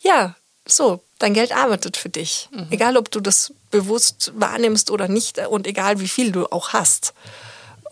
[0.00, 0.34] ja,
[0.66, 2.48] so, dein Geld arbeitet für dich.
[2.52, 2.68] Mhm.
[2.70, 7.12] Egal, ob du das bewusst wahrnimmst oder nicht und egal, wie viel du auch hast.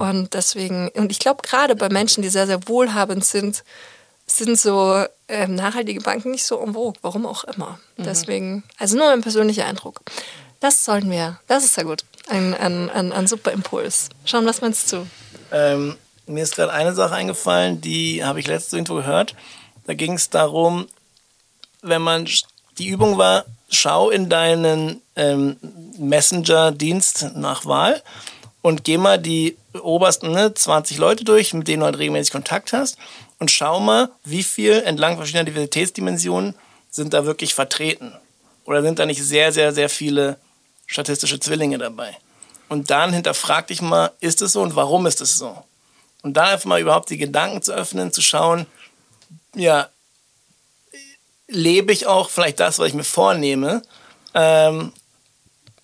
[0.02, 3.62] Und deswegen, und ich glaube, gerade bei Menschen, die sehr, sehr wohlhabend sind,
[4.26, 7.78] sind so ähm, nachhaltige Banken nicht so en vogue, warum auch immer.
[7.96, 8.02] Mhm.
[8.02, 10.00] Deswegen, also nur ein persönlicher Eindruck.
[10.58, 12.04] Das sollten wir, das ist ja gut.
[12.28, 14.08] Ein, ein, ein, ein super Impuls.
[14.24, 15.06] Schauen, was meinst du?
[15.52, 15.96] Ähm,
[16.26, 19.36] mir ist gerade eine Sache eingefallen, die habe ich letztes irgendwo gehört.
[19.86, 20.88] Da ging es darum,
[21.80, 22.28] wenn man,
[22.76, 25.58] die Übung war, schau in deinen ähm,
[25.96, 28.02] Messenger-Dienst nach Wahl
[28.62, 32.72] und geh mal die obersten ne, 20 Leute durch, mit denen du halt regelmäßig Kontakt
[32.72, 32.96] hast
[33.38, 36.54] und schau mal, wie viel entlang verschiedener Diversitätsdimensionen
[36.90, 38.12] sind da wirklich vertreten.
[38.64, 40.38] Oder sind da nicht sehr, sehr, sehr viele
[40.86, 42.16] statistische Zwillinge dabei?
[42.68, 45.62] Und dann hinterfrag dich mal, ist es so und warum ist es so?
[46.22, 48.66] Und dann einfach mal überhaupt die Gedanken zu öffnen, zu schauen,
[49.54, 49.88] ja,
[51.48, 53.82] lebe ich auch vielleicht das, was ich mir vornehme?
[54.34, 54.92] Ähm,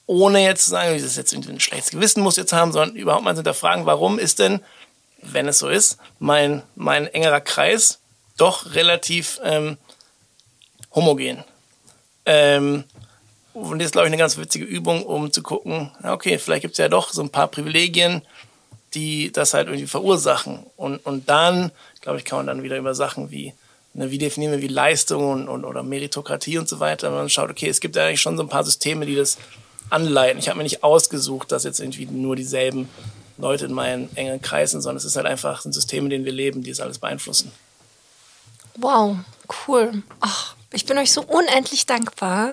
[0.09, 3.25] ohne jetzt zu sagen, das ist jetzt ein schlechtes Gewissen muss jetzt haben, sondern überhaupt
[3.25, 4.61] mal zu hinterfragen, warum ist denn,
[5.21, 8.01] wenn es so ist, mein, mein engerer Kreis
[8.39, 9.77] doch relativ ähm,
[10.95, 11.45] homogen.
[12.25, 12.85] Ähm,
[13.53, 16.73] und das ist, glaube ich, eine ganz witzige Übung, um zu gucken, okay, vielleicht gibt
[16.73, 18.23] es ja doch so ein paar Privilegien,
[18.95, 20.65] die das halt irgendwie verursachen.
[20.77, 23.53] Und, und dann, glaube ich, kann man dann wieder über Sachen wie,
[23.93, 27.29] ne, wie definieren wir wie Leistung und, und, oder Meritokratie und so weiter, wenn man
[27.29, 29.37] schaut, okay, es gibt ja eigentlich schon so ein paar Systeme, die das
[29.91, 30.39] anleiten.
[30.39, 32.89] Ich habe mir nicht ausgesucht, dass jetzt irgendwie nur dieselben
[33.39, 36.33] Leute in meinen engen Kreisen, sondern es ist halt einfach ein System, in dem wir
[36.33, 37.53] leben, die es alles beeinflussen.
[38.77, 39.17] Wow,
[39.67, 40.03] cool.
[40.21, 42.53] Ach, ich bin euch so unendlich dankbar,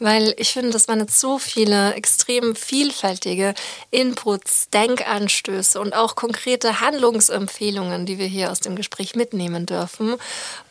[0.00, 3.54] weil ich finde, das waren jetzt so viele extrem vielfältige
[3.90, 10.16] Inputs, Denkanstöße und auch konkrete Handlungsempfehlungen, die wir hier aus dem Gespräch mitnehmen dürfen.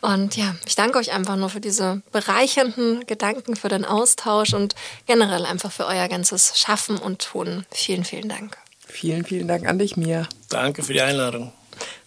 [0.01, 4.75] Und ja, ich danke euch einfach nur für diese bereichernden Gedanken, für den Austausch und
[5.05, 7.65] generell einfach für euer ganzes Schaffen und Tun.
[7.71, 8.57] Vielen, vielen Dank.
[8.85, 10.27] Vielen, vielen Dank an dich, Mia.
[10.49, 11.53] Danke für die Einladung.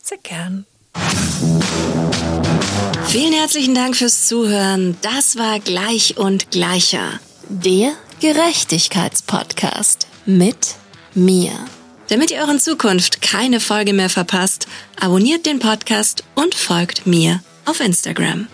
[0.02, 0.66] Sehr gern.
[3.06, 4.96] Vielen herzlichen Dank fürs Zuhören.
[5.02, 7.20] Das war Gleich und Gleicher.
[7.48, 10.74] Der Gerechtigkeitspodcast mit
[11.14, 11.52] mir.
[12.08, 14.66] Damit ihr euren Zukunft keine Folge mehr verpasst,
[15.00, 18.48] abonniert den Podcast und folgt mir auf Instagram.